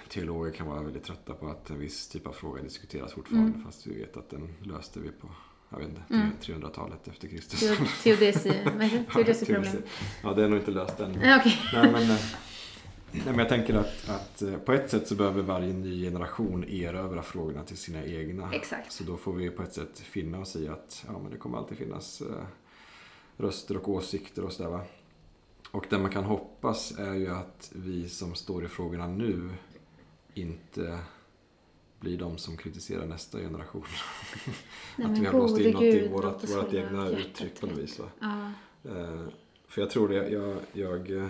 [0.09, 3.53] teologer kan vara väldigt trötta på att en viss typ av fråga diskuteras fortfarande.
[3.53, 3.65] Mm.
[3.65, 5.29] Fast vi vet att den löste vi på,
[5.71, 6.29] jag vet inte, Mm.
[6.43, 7.61] 300-talet efter Kristus.
[7.63, 8.53] Teo- Teodesi?
[9.13, 9.83] Teodesi-problem.
[10.23, 11.11] Ja, det är nog inte löst än.
[11.11, 11.59] Okej.
[11.73, 12.19] Nej, men, eh,
[13.13, 16.65] nej, men jag tänker att, att eh, på ett sätt så behöver varje ny generation
[16.65, 18.53] erövra frågorna till sina egna.
[18.55, 18.93] Exakt.
[18.93, 21.59] Så då får vi på ett sätt finna oss i att ja, men det kommer
[21.59, 22.27] alltid finnas eh,
[23.37, 24.81] röster och åsikter och sådär va.
[25.71, 29.51] Och det man kan hoppas är ju att vi som står i frågorna nu
[30.35, 30.99] inte
[32.01, 33.85] blir de som kritiserar nästa generation.
[34.97, 38.01] Nej, att vi har låst in något i låt vårt, egna uttryck på något vis.
[38.21, 38.53] Ja.
[38.85, 39.27] Eh,
[39.67, 41.29] För jag tror det, jag, jag, eh,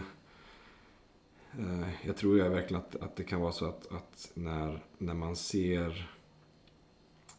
[2.03, 5.37] jag tror jag verkligen att, att det kan vara så att, att när, när man
[5.37, 6.11] ser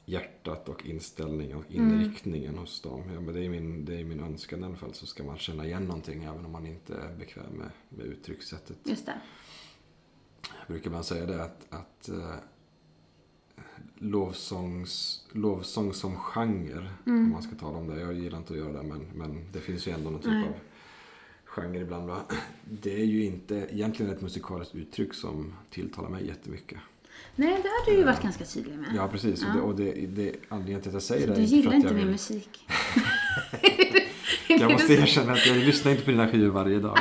[0.06, 1.94] hjärtat och inställningen och Mm.
[2.02, 3.04] inriktningen hos dem.
[3.14, 4.94] Ja, men det, är min, det är min önskan i alla fall.
[4.94, 8.78] Så ska man känna igen någonting även om man inte är bekväm med, med uttryckssättet.
[8.84, 9.20] Just det.
[10.60, 12.36] Jag brukar ibland säga det att, att eh,
[14.00, 17.24] lovsångs, lovsång som genre, Mm.
[17.24, 18.02] om man ska tala om det.
[18.02, 20.44] Jag gillar inte att göra det, men, men det finns ju ändå någon typ Nej.
[20.44, 20.54] av
[21.46, 22.08] genre ibland.
[22.08, 22.18] Va?
[22.64, 26.80] Det är ju inte egentligen ett musikaliskt uttryck som tilltalar mig jättemycket.
[27.36, 28.90] Nej, det har du ju varit ganska tydlig med.
[28.96, 29.42] Ja, precis.
[29.42, 29.62] Ja.
[29.62, 31.70] Och, det, och det, det, anledningen till att jag säger det du är gillar för
[31.70, 32.12] att inte jag min vill...
[32.12, 32.68] musik.
[34.48, 36.98] Jag måste erkänna att jag lyssnar inte på dina skivor varje dag.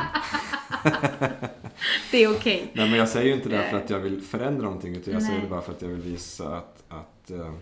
[2.11, 2.71] Det är okej.
[2.73, 4.97] Nej, men jag säger ju inte det för att jag vill förändra någonting.
[4.97, 5.45] Utan jag säger Nej.
[5.45, 7.55] det bara för att jag vill visa att, att, eh,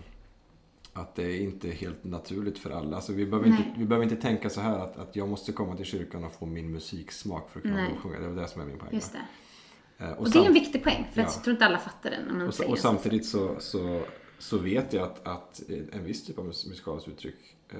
[0.93, 2.95] att det är inte helt naturligt för alla.
[2.95, 5.75] Alltså, vi, behöver inte, vi behöver inte tänka så här att, att jag måste komma
[5.75, 7.89] till kyrkan och få min musiksmak för att kunna Nej.
[7.93, 8.19] lovsjunga.
[8.19, 8.89] Det är det som är min poäng.
[8.93, 10.05] Just det.
[10.05, 11.27] Eh, Och, det är en viktig poäng, för Ja.
[11.27, 14.01] jag tror inte alla fattar den och, säger och samtidigt så, så,
[14.39, 15.61] så vet jag att, att
[15.91, 17.77] en viss typ av mus- musikaliskt uttryck eh,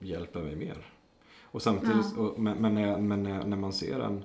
[0.00, 0.92] hjälper mig mer.
[1.42, 4.24] Och samtidigt, och, men, men, när, men när man ser en,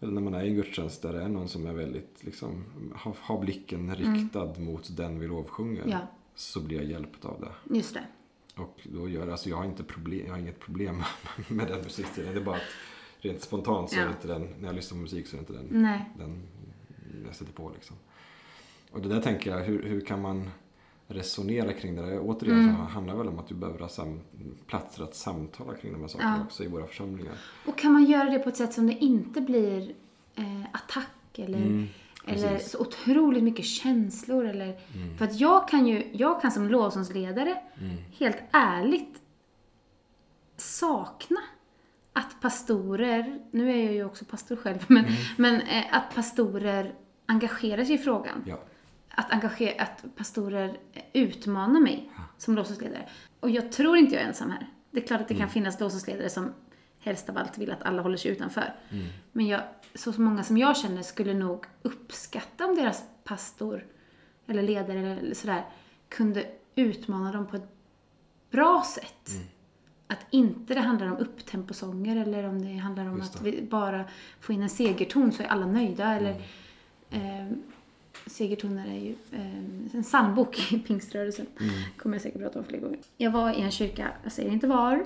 [0.00, 2.64] eller när man är i en gudstjänst där det är någon som är väldigt, liksom,
[2.94, 5.80] har, har blicken riktad mot den vi lovsjunger.
[5.82, 5.90] Mm.
[5.90, 7.74] Ja, Så blir jag hjälpt av det.
[7.78, 8.04] just det.
[8.56, 11.02] Och då gör alltså jag har inte problem, jag har inget problem
[11.48, 12.34] med den musikstilen.
[12.34, 12.62] Det är bara att
[13.18, 15.40] rent spontant så är det inte den, när jag lyssnar på musik så är det
[15.40, 16.10] inte den Nej.
[16.18, 16.42] den
[17.26, 17.96] jag sätter på liksom.
[18.90, 20.50] Och det där tänker jag, hur, hur kan man
[21.08, 22.18] resonera kring det där?
[22.22, 22.76] Återigen Mm.
[22.76, 24.20] så handlar det väl om att du behöver ha sam,
[24.66, 26.44] platser att samtala kring de här sakerna Ja.
[26.44, 27.34] också i våra församlingar.
[27.66, 29.94] Och kan man göra det på ett sätt som det inte blir
[30.34, 31.86] eh, attack eller, Mm,
[32.26, 34.78] eller så otroligt mycket känslor eller...
[35.18, 37.96] För att jag kan ju, jag kan som lovsångsledare Mm.
[38.18, 39.20] helt ärligt
[40.56, 41.40] sakna
[42.12, 45.16] att pastorer, nu är jag ju också pastor själv, men, Mm.
[45.36, 46.94] men eh, att pastorer
[47.26, 48.44] engagerar sig i frågan.
[48.46, 48.58] Ja,
[49.18, 50.78] Att, engagera, att pastorer
[51.12, 53.08] utmanar mig som lovsångsledare.
[53.40, 54.66] Och jag tror inte jag är ensam här.
[54.90, 56.52] Det är klart att det kan finnas lovsångsledare som
[57.00, 58.74] helst av allt vill att alla håller sig utanför.
[59.32, 59.60] Men jag,
[59.94, 63.86] så många som jag känner skulle nog uppskatta om deras pastor
[64.46, 65.64] eller ledare eller sådär
[66.08, 67.76] kunde utmana dem på ett
[68.50, 69.30] bra sätt.
[70.06, 74.04] Att inte det handlar om upptemposånger eller om det handlar om att vi bara
[74.40, 76.14] får in en segerton så är alla nöjda.
[76.14, 76.42] Eller,
[77.10, 77.46] eh,
[78.26, 79.56] segertoner är ju eh,
[79.94, 81.46] en psalmbok i pingströrelsen.
[81.96, 82.98] kommer jag säkert prata om fler gånger.
[83.16, 85.04] Jag var i en kyrka, jag säger inte var.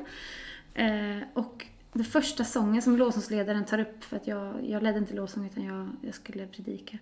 [0.75, 5.15] Eh, och den första sången som lovsångsledaren tar upp, för att jag, jag ledde inte
[5.15, 6.99] lovsång utan jag, jag skulle predika.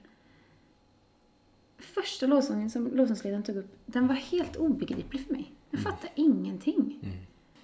[1.78, 5.52] Första lovsången som lovsångsledaren tog upp, den var helt obegriplig för mig.
[5.70, 6.98] Jag fattade ingenting.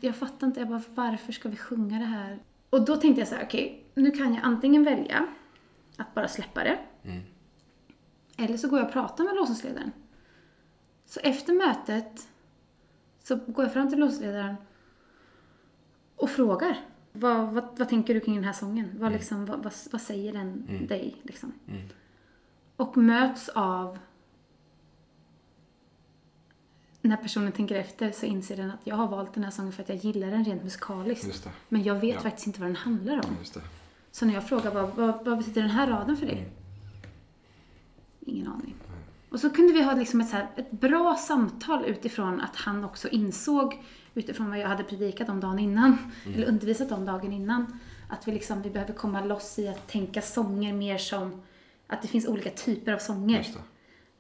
[0.00, 2.38] Jag fattade inte, jag bara, varför ska vi sjunga det här?
[2.70, 5.26] Och då tänkte jag så här, okej, nu kan jag antingen välja
[5.96, 6.78] att bara släppa det.
[8.36, 9.92] Eller så går jag och pratar med lovsångsledaren.
[11.06, 12.28] Så efter mötet
[13.22, 14.54] så går jag fram till lovsångsledaren
[16.16, 16.78] och frågar.
[17.12, 18.90] Vad, vad, vad tänker du kring den här sången?
[18.98, 21.16] Vad, liksom, vad, vad, vad säger den dig?
[21.22, 21.52] Liksom?
[22.76, 23.98] Och möts av
[27.00, 29.82] när personen tänker efter så inser den att jag har valt den här sången för
[29.82, 31.48] att jag gillar den rent musikaliskt.
[31.68, 32.20] Men jag vet Ja.
[32.20, 33.36] faktiskt inte vad den handlar om.
[34.10, 36.38] Så när jag frågar vad, vad, vad betyder den här raden för dig?
[36.38, 36.50] Mm.
[38.24, 38.74] Ingen aning.
[39.30, 42.84] Och så kunde vi ha liksom ett, så här, ett bra samtal utifrån att han
[42.84, 43.82] också insåg,
[44.14, 46.34] utifrån vad jag hade predikat om dagen innan, Mm.
[46.38, 50.22] eller undervisat om dagen innan, att vi, liksom, vi behöver komma loss i att tänka
[50.22, 51.42] sånger mer som,
[51.86, 53.38] att det finns olika typer av sånger.
[53.42, 53.58] Det.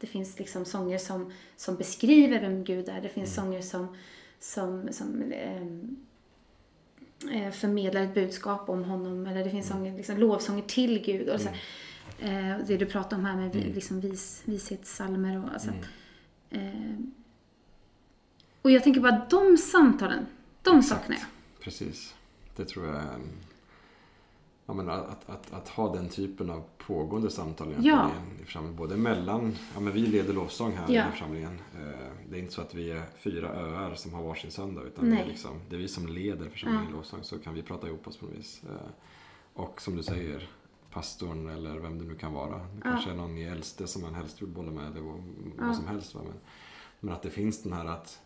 [0.00, 3.00] Det finns liksom sånger som, som beskriver vem Gud är.
[3.00, 3.44] Det finns Mm.
[3.52, 3.96] sånger som,
[4.40, 5.96] som, som ehm,
[7.32, 9.26] eh, förmedlar ett budskap om honom.
[9.26, 9.78] Eller det finns Mm.
[9.84, 11.28] sånger, liksom, lovsånger till Gud.
[11.28, 11.60] Och så, här.
[12.18, 13.72] Eh, det du pratar om här med Mm.
[13.72, 15.82] liksom vis, vishetssalmer och alltså, Mm.
[16.50, 17.06] eh,
[18.62, 20.26] Och jag tänker bara de samtalen,
[20.62, 21.26] de saknar jag.
[21.60, 22.14] Precis.
[22.56, 23.18] Det tror jag är.
[24.66, 28.10] Ja, men att, att, att ha den typen av pågående samtal Ja.
[28.10, 28.76] i en i församlingen.
[28.76, 31.02] Både mellan, ja men vi leder lovsång här i Ja.
[31.02, 31.58] här församlingen.
[31.74, 34.82] Eh, Det är inte så att vi är fyra öar som har varsin söndag.
[34.82, 37.22] Utan det är, liksom, det är vi som leder församlingen i lovsång.
[37.22, 38.62] Så kan vi prata ihop oss på något vis.
[38.64, 38.88] Eh,
[39.54, 40.48] Och som du säger,
[40.94, 42.58] pastorn eller vem det nu kan vara.
[42.58, 44.90] Det kanske är någon i äldste som man helst vill bolla med.
[44.90, 45.14] Eller vad,
[45.58, 45.66] Ja.
[45.66, 46.14] vad som helst.
[46.14, 46.20] Va?
[46.24, 46.34] Men,
[47.00, 48.20] men att det finns den här att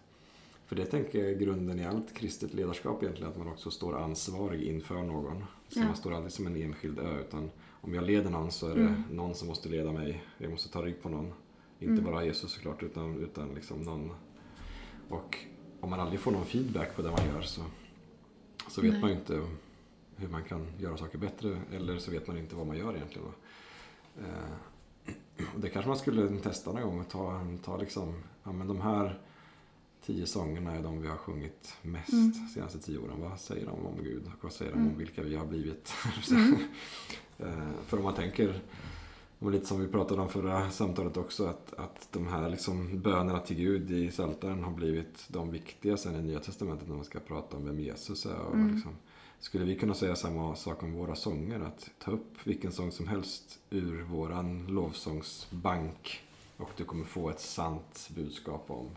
[0.67, 3.99] för det tänker jag är grunden i allt kristet ledarskap egentligen, att man också står
[3.99, 5.45] ansvarig inför någon.
[5.69, 5.85] Så Ja.
[5.85, 7.51] man står aldrig som en enskild ö, utan
[7.81, 9.03] om jag leder någon så är det Mm.
[9.13, 10.23] någon som måste leda mig.
[10.39, 11.33] Jag måste ta rygg på någon.
[11.81, 12.05] Inte Mm.
[12.05, 14.11] bara Jesus såklart, utan, utan liksom någon.
[15.09, 15.39] Och
[15.81, 17.63] om man aldrig får någon feedback på det man gör så,
[18.71, 19.01] så vet Nej.
[19.01, 19.43] man ju inte
[20.19, 23.29] hur man kan göra saker bättre, eller så vet man inte vad man gör egentligen.
[23.29, 23.35] Va?
[24.19, 28.69] Eh, och det kanske man skulle testa någon gång och ta, ta liksom, ja men
[28.69, 29.19] de här
[30.07, 32.33] tio sångerna är de vi har sjungit mest Mm.
[32.33, 33.21] de senaste tio åren.
[33.21, 34.23] Vad säger de om Gud?
[34.27, 34.93] Och vad säger de Mm.
[34.93, 35.93] om vilka vi har blivit?
[36.31, 36.55] Mm.
[37.39, 38.61] Eh, För om man tänker,
[39.39, 43.41] och lite som vi pratade om förra samtalet också, att, att de här liksom bönerna
[43.41, 47.19] till Gud i Psaltaren har blivit de viktiga sen i Nya Testamentet när man ska
[47.21, 48.39] prata om vem Jesus är.
[48.39, 48.75] Och Mm.
[48.75, 48.93] liksom,
[49.41, 51.61] skulle vi kunna säga samma sak om våra sånger?
[51.61, 56.23] Att ta upp vilken sång som helst ur våran lovsångsbank
[56.57, 58.89] och du kommer få ett sant budskap om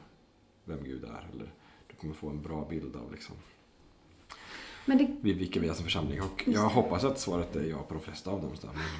[0.66, 1.28] vem Gud är.
[1.34, 1.54] Eller
[1.88, 3.36] du kommer få en bra bild av liksom,
[4.86, 6.22] Men det, vi- vilka vi är som församling.
[6.22, 8.52] Och jag hoppas att svaret är ja på de flesta av dem.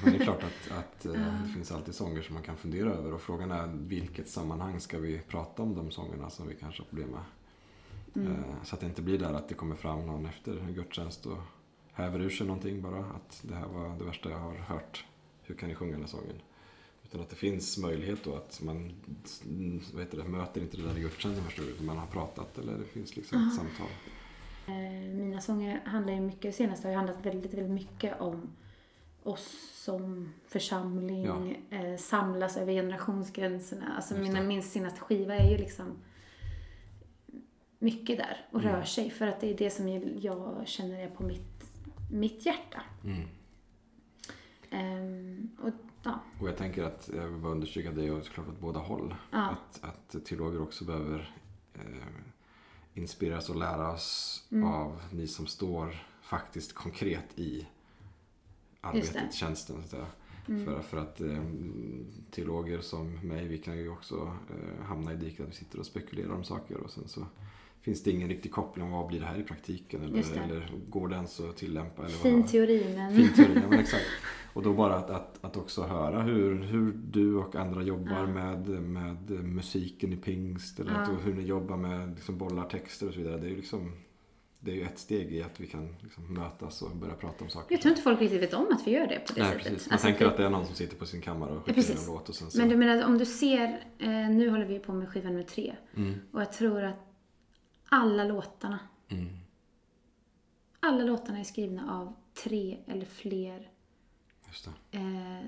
[0.04, 2.90] Men, det är klart att, att eh, det finns alltid sånger som man kan fundera
[2.90, 3.12] över.
[3.14, 6.86] Och frågan är vilket sammanhang ska vi prata om de sångerna som vi kanske har
[6.86, 7.20] problem med.
[8.16, 8.32] Mm.
[8.32, 11.26] Eh, Så att det inte blir där att det kommer fram någon efter en gudstjänst
[11.26, 11.38] och
[11.92, 12.98] häver ur sig någonting bara.
[12.98, 15.04] Att det här var det värsta jag har hört.
[15.42, 16.36] Hur kan ni sjunga den här sången?
[17.04, 18.92] Utan att det finns möjlighet då att man
[19.92, 21.84] vad heter det, möter inte det där i gudstjänsten förstår du.
[21.84, 23.56] Man har pratat eller det finns liksom ett Ah.
[23.56, 23.86] samtal.
[24.66, 28.50] Eh, Mina sånger handlar ju mycket, senast har ju handlat väldigt, väldigt mycket om
[29.22, 31.76] oss som församling, Ja.
[31.78, 33.92] eh, samlas över generationsgränserna.
[33.96, 34.46] Alltså Just mina, det.
[34.46, 35.86] min senaste skiva är ju liksom
[37.82, 38.72] mycket där och Mm.
[38.74, 39.88] rör sig för att det är det som
[40.20, 41.64] jag känner är på mitt,
[42.10, 42.82] mitt hjärta.
[43.04, 43.28] Mm.
[44.70, 45.70] Ehm, och
[46.02, 49.14] ja, Och jag tänker att jag vill bara understryka det och såklart åt båda håll.
[49.30, 49.48] Ja.
[49.50, 51.34] Att, att teologer också behöver
[51.74, 51.80] eh,
[52.94, 54.64] inspireras och lära oss Mm.
[54.68, 57.66] av ni som står faktiskt konkret i
[58.80, 59.82] arbetet, tjänsten.
[59.88, 59.96] Så.
[60.48, 60.64] Mm.
[60.64, 61.42] För, för att eh,
[62.30, 65.86] teologer som mig, vi kan ju också eh, hamna i diket att vi sitter och
[65.86, 67.26] spekulerar om saker och sen så
[67.82, 71.14] finns det ingen riktig koppling vad blir det här i praktiken eller, eller går det
[71.14, 72.02] ens att tillämpa?
[72.02, 73.16] Eller fin teori men...
[73.16, 74.04] Fin teori, ja, men exakt.
[74.54, 78.26] Och då bara att, att, att också höra hur, hur du och andra jobbar Ja.
[78.26, 80.80] med, med musiken i pingst.
[80.80, 80.98] Eller Ja.
[80.98, 83.38] att, hur ni jobbar med liksom, bollar texter och så vidare.
[83.38, 83.92] Det är ju liksom,
[84.60, 87.50] det är ju ett steg i att vi kan liksom, mötas och börja prata om
[87.50, 87.74] saker.
[87.74, 89.72] Jag tror inte folk riktigt vet om att vi gör det på det Nej, sättet.
[89.72, 89.86] precis.
[89.88, 91.74] Man Alltså, tänker att det är någon som sitter på sin kammare och Ja, skickar
[91.74, 92.08] precis.
[92.08, 92.58] en låt och sen så...
[92.58, 95.74] Men du menar om du ser, eh, nu håller vi på med skiva nummer tre.
[95.96, 97.11] Mm, Och jag tror att
[97.92, 98.78] alla låtarna,
[99.08, 99.28] mm,
[100.80, 102.14] alla låtarna är skrivna av
[102.44, 103.70] tre eller fler
[104.90, 105.46] eh,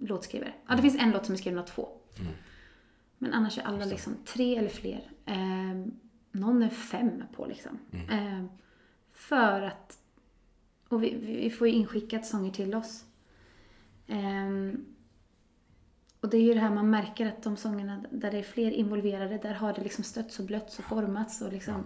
[0.00, 0.54] låtskrivare.
[0.66, 1.88] Ja, det finns en låt som är skriven av två.
[2.18, 2.32] Mm.
[3.18, 5.10] Men annars är alla liksom tre eller fler.
[5.26, 5.86] Eh,
[6.32, 7.78] någon är fem på liksom.
[7.92, 8.10] Mm.
[8.10, 8.50] Eh,
[9.12, 9.98] för att,
[10.88, 13.04] och vi, vi får ju inskickat sånger till oss.
[14.06, 14.72] Eh,
[16.20, 18.70] och det är ju det här man märker att de sångerna där det är fler
[18.70, 21.84] involverade, där har det liksom stötts och blötts och formats och liksom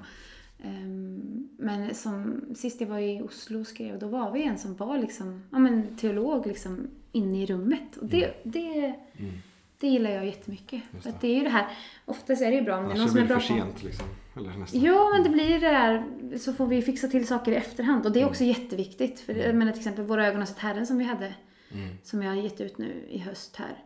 [0.65, 4.77] Ehm, Men som sist jag var i Oslo och skrev, då var vi en som
[4.77, 7.97] var liksom, ja men teolog liksom inne i rummet.
[7.97, 9.33] Och det, det, Mm.
[9.81, 10.83] det gillar jag jättemycket.
[10.93, 11.27] Just För att det.
[11.27, 11.67] det är ju det här,
[12.05, 13.43] oftast är det ju bra om det är någon som är det bra på...
[13.43, 14.07] sent liksom.
[14.37, 14.81] Eller nästan.
[14.81, 16.05] Ja, men det blir det där,
[16.39, 18.07] så får vi fixa till saker i efterhand.
[18.07, 18.31] Och det är Mm.
[18.31, 19.21] också jätteviktigt.
[19.21, 21.35] För jag menar till exempel Våra ögon har sett Herren som vi hade,
[21.75, 21.89] Mm.
[22.03, 23.85] som jag har gett ut nu i höst här.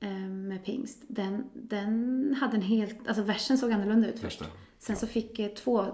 [0.00, 4.42] Eh, med pingst, den, den hade en helt, alltså versen såg annorlunda ut först.
[4.78, 5.84] Sen så fick eh, två,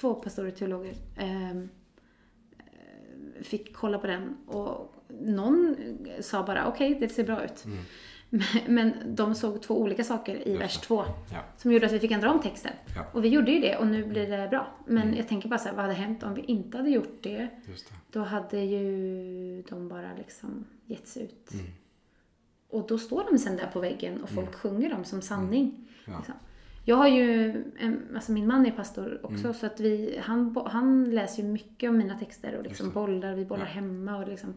[0.00, 1.68] två pastorer teologer ehm,
[2.58, 5.76] eh, fick kolla på den och någon
[6.20, 7.64] sa bara okej, det ser bra ut.
[7.64, 7.78] Mm.
[8.66, 11.38] Men, de såg två olika saker i Just vers två Ja.
[11.56, 12.72] som gjorde att vi fick ändra om texten.
[12.96, 13.06] Ja.
[13.12, 14.74] Och vi gjorde ju det och nu blir det bra.
[14.86, 15.16] Men Mm.
[15.16, 17.36] jag tänker bara så här, vad hade hänt om vi inte hade gjort det?
[17.38, 17.48] Det.
[18.12, 21.52] Då hade ju de bara liksom gett sig ut.
[21.54, 21.66] Mm.
[22.68, 25.88] Och då står de sen där på väggen och folk sjunger dem som sanning.
[26.04, 26.16] Ja.
[26.16, 26.34] Liksom.
[26.84, 27.64] Jag har ju,
[28.14, 29.54] alltså min man är pastor också Mm.
[29.54, 33.44] så att vi, han, han läser ju mycket om mina texter och liksom bollar, vi
[33.44, 33.70] bollar Ja.
[33.70, 34.54] hemma och liksom.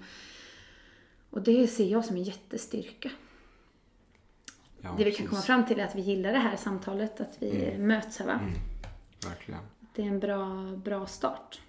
[1.30, 3.10] Och det ser jag som en jättestyrka.
[4.82, 7.38] Ja, det vi kan komma fram till är att vi gillar det här samtalet, att
[7.39, 8.34] vi möts här va.
[8.34, 8.53] Mm.
[9.30, 9.60] Verkligen.
[9.95, 11.62] Det är en bra, bra start.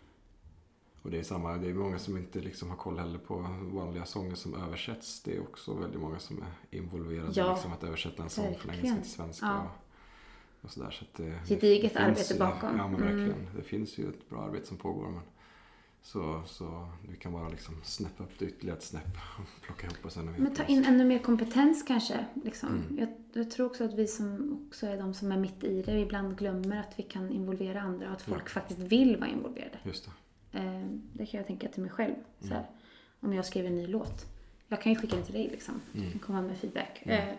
[1.03, 4.05] Och det är samma, det är många som inte liksom har koll heller på vanliga
[4.05, 5.23] sånger som översätts.
[5.23, 8.55] Det är också väldigt många som är involverade Ja, i liksom att översätta en sång
[8.55, 9.47] från engelska till svenska.
[9.47, 9.61] Ja.
[10.61, 10.91] Och, och sådär.
[10.91, 12.77] Så att det, Gediget det arbete ju- bakom.
[12.77, 13.17] Ja men Mm.
[13.19, 13.47] verkligen.
[13.57, 15.09] Det finns ju ett bra arbete som pågår.
[15.09, 15.21] Men
[16.03, 20.05] så, så vi kan bara liksom snäppa upp det ytterligare ett snäpp och plocka ihop
[20.07, 20.39] oss ännu mer.
[20.39, 22.27] Men ta in ännu mer kompetens kanske.
[22.45, 22.69] Liksom.
[22.69, 22.99] Mm.
[22.99, 23.09] Jag,
[23.43, 26.39] jag tror också att vi som också är de som är mitt i det ibland
[26.39, 29.79] glömmer att vi kan involvera andra och att folk faktiskt vill vara involverade.
[29.83, 30.11] Just det.
[30.53, 32.15] Eh, det kan jag tänka till mig själv.
[32.39, 32.57] Så Mm.
[32.57, 32.67] här,
[33.21, 34.27] om jag skriver en ny låt.
[34.69, 35.81] Jag kan ju skicka den till dig liksom.
[35.95, 36.07] Mm.
[36.07, 37.03] Du kan komma med feedback.
[37.07, 37.35] Eh,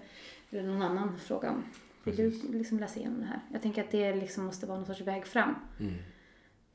[0.49, 1.63] eller någon annan fråga om.
[2.03, 2.41] Vill Precis.
[2.41, 3.39] du liksom läsa igenom det här?
[3.51, 5.55] Jag tänker att det liksom måste vara någon sorts väg fram.
[5.79, 5.93] Mm.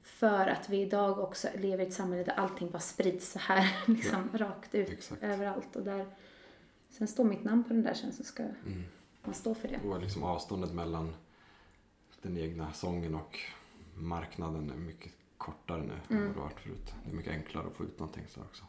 [0.01, 3.77] För att vi idag också lever i ett samhälle där allting bara sprids så här
[3.87, 5.23] liksom rakt ut Exakt.
[5.23, 5.77] överallt.
[5.77, 6.07] Och där,
[6.91, 8.83] sen står mitt namn på den där sen så ska Mm.
[9.25, 9.89] man stå för det.
[9.89, 11.15] Och liksom avståndet mellan
[12.23, 13.39] den egna sången och
[13.95, 16.27] marknaden är mycket kortare nu än Mm.
[16.27, 16.95] vad det varit förut.
[17.05, 18.65] Det är mycket enklare att få ut någonting så också.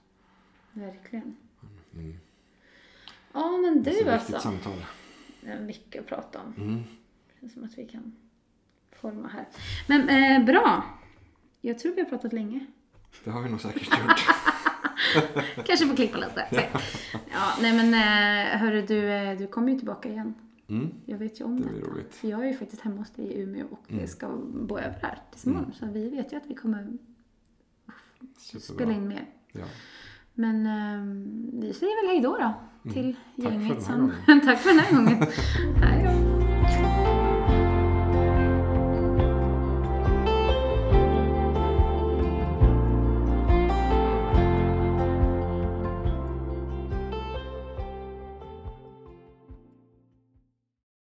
[0.72, 1.36] Verkligen.
[1.94, 2.18] Mm.
[3.34, 4.50] Ja men Det är du ett viktigt alltså.
[4.50, 4.86] samtal.
[5.42, 6.54] Det är mycket att prata om.
[6.58, 6.84] Mm.
[7.34, 8.16] Det känns som att vi kan
[8.92, 9.46] forma här.
[9.88, 10.84] Men eh, bra.
[11.62, 12.66] Jag tror vi har pratat länge.
[13.24, 14.20] Det har vi nog säkert gjort.
[15.68, 16.70] Kanske får klippa lite.
[17.32, 20.34] Ja, nej men eh, hörru du, eh, du kommer ju tillbaka igen.
[20.70, 20.90] Mm.
[21.06, 22.16] Jag vet ju om Det blir roligt.
[22.16, 24.08] För jag är ju faktiskt hemma hos dig i Umeå och Mm.
[24.08, 25.72] ska bo över här tills imorgon.
[25.80, 26.94] Så vi vet ju att vi kommer
[28.38, 28.94] spela Superbra.
[28.94, 29.26] in mer.
[29.52, 29.66] Ja.
[30.34, 32.54] Men eh, vi säger väl hej då då
[32.92, 33.44] till Mm.
[33.44, 34.00] Tack för gänget den här som...
[34.28, 34.42] gången.
[34.46, 35.28] Tack för den här gången.
[35.84, 37.17] hej då.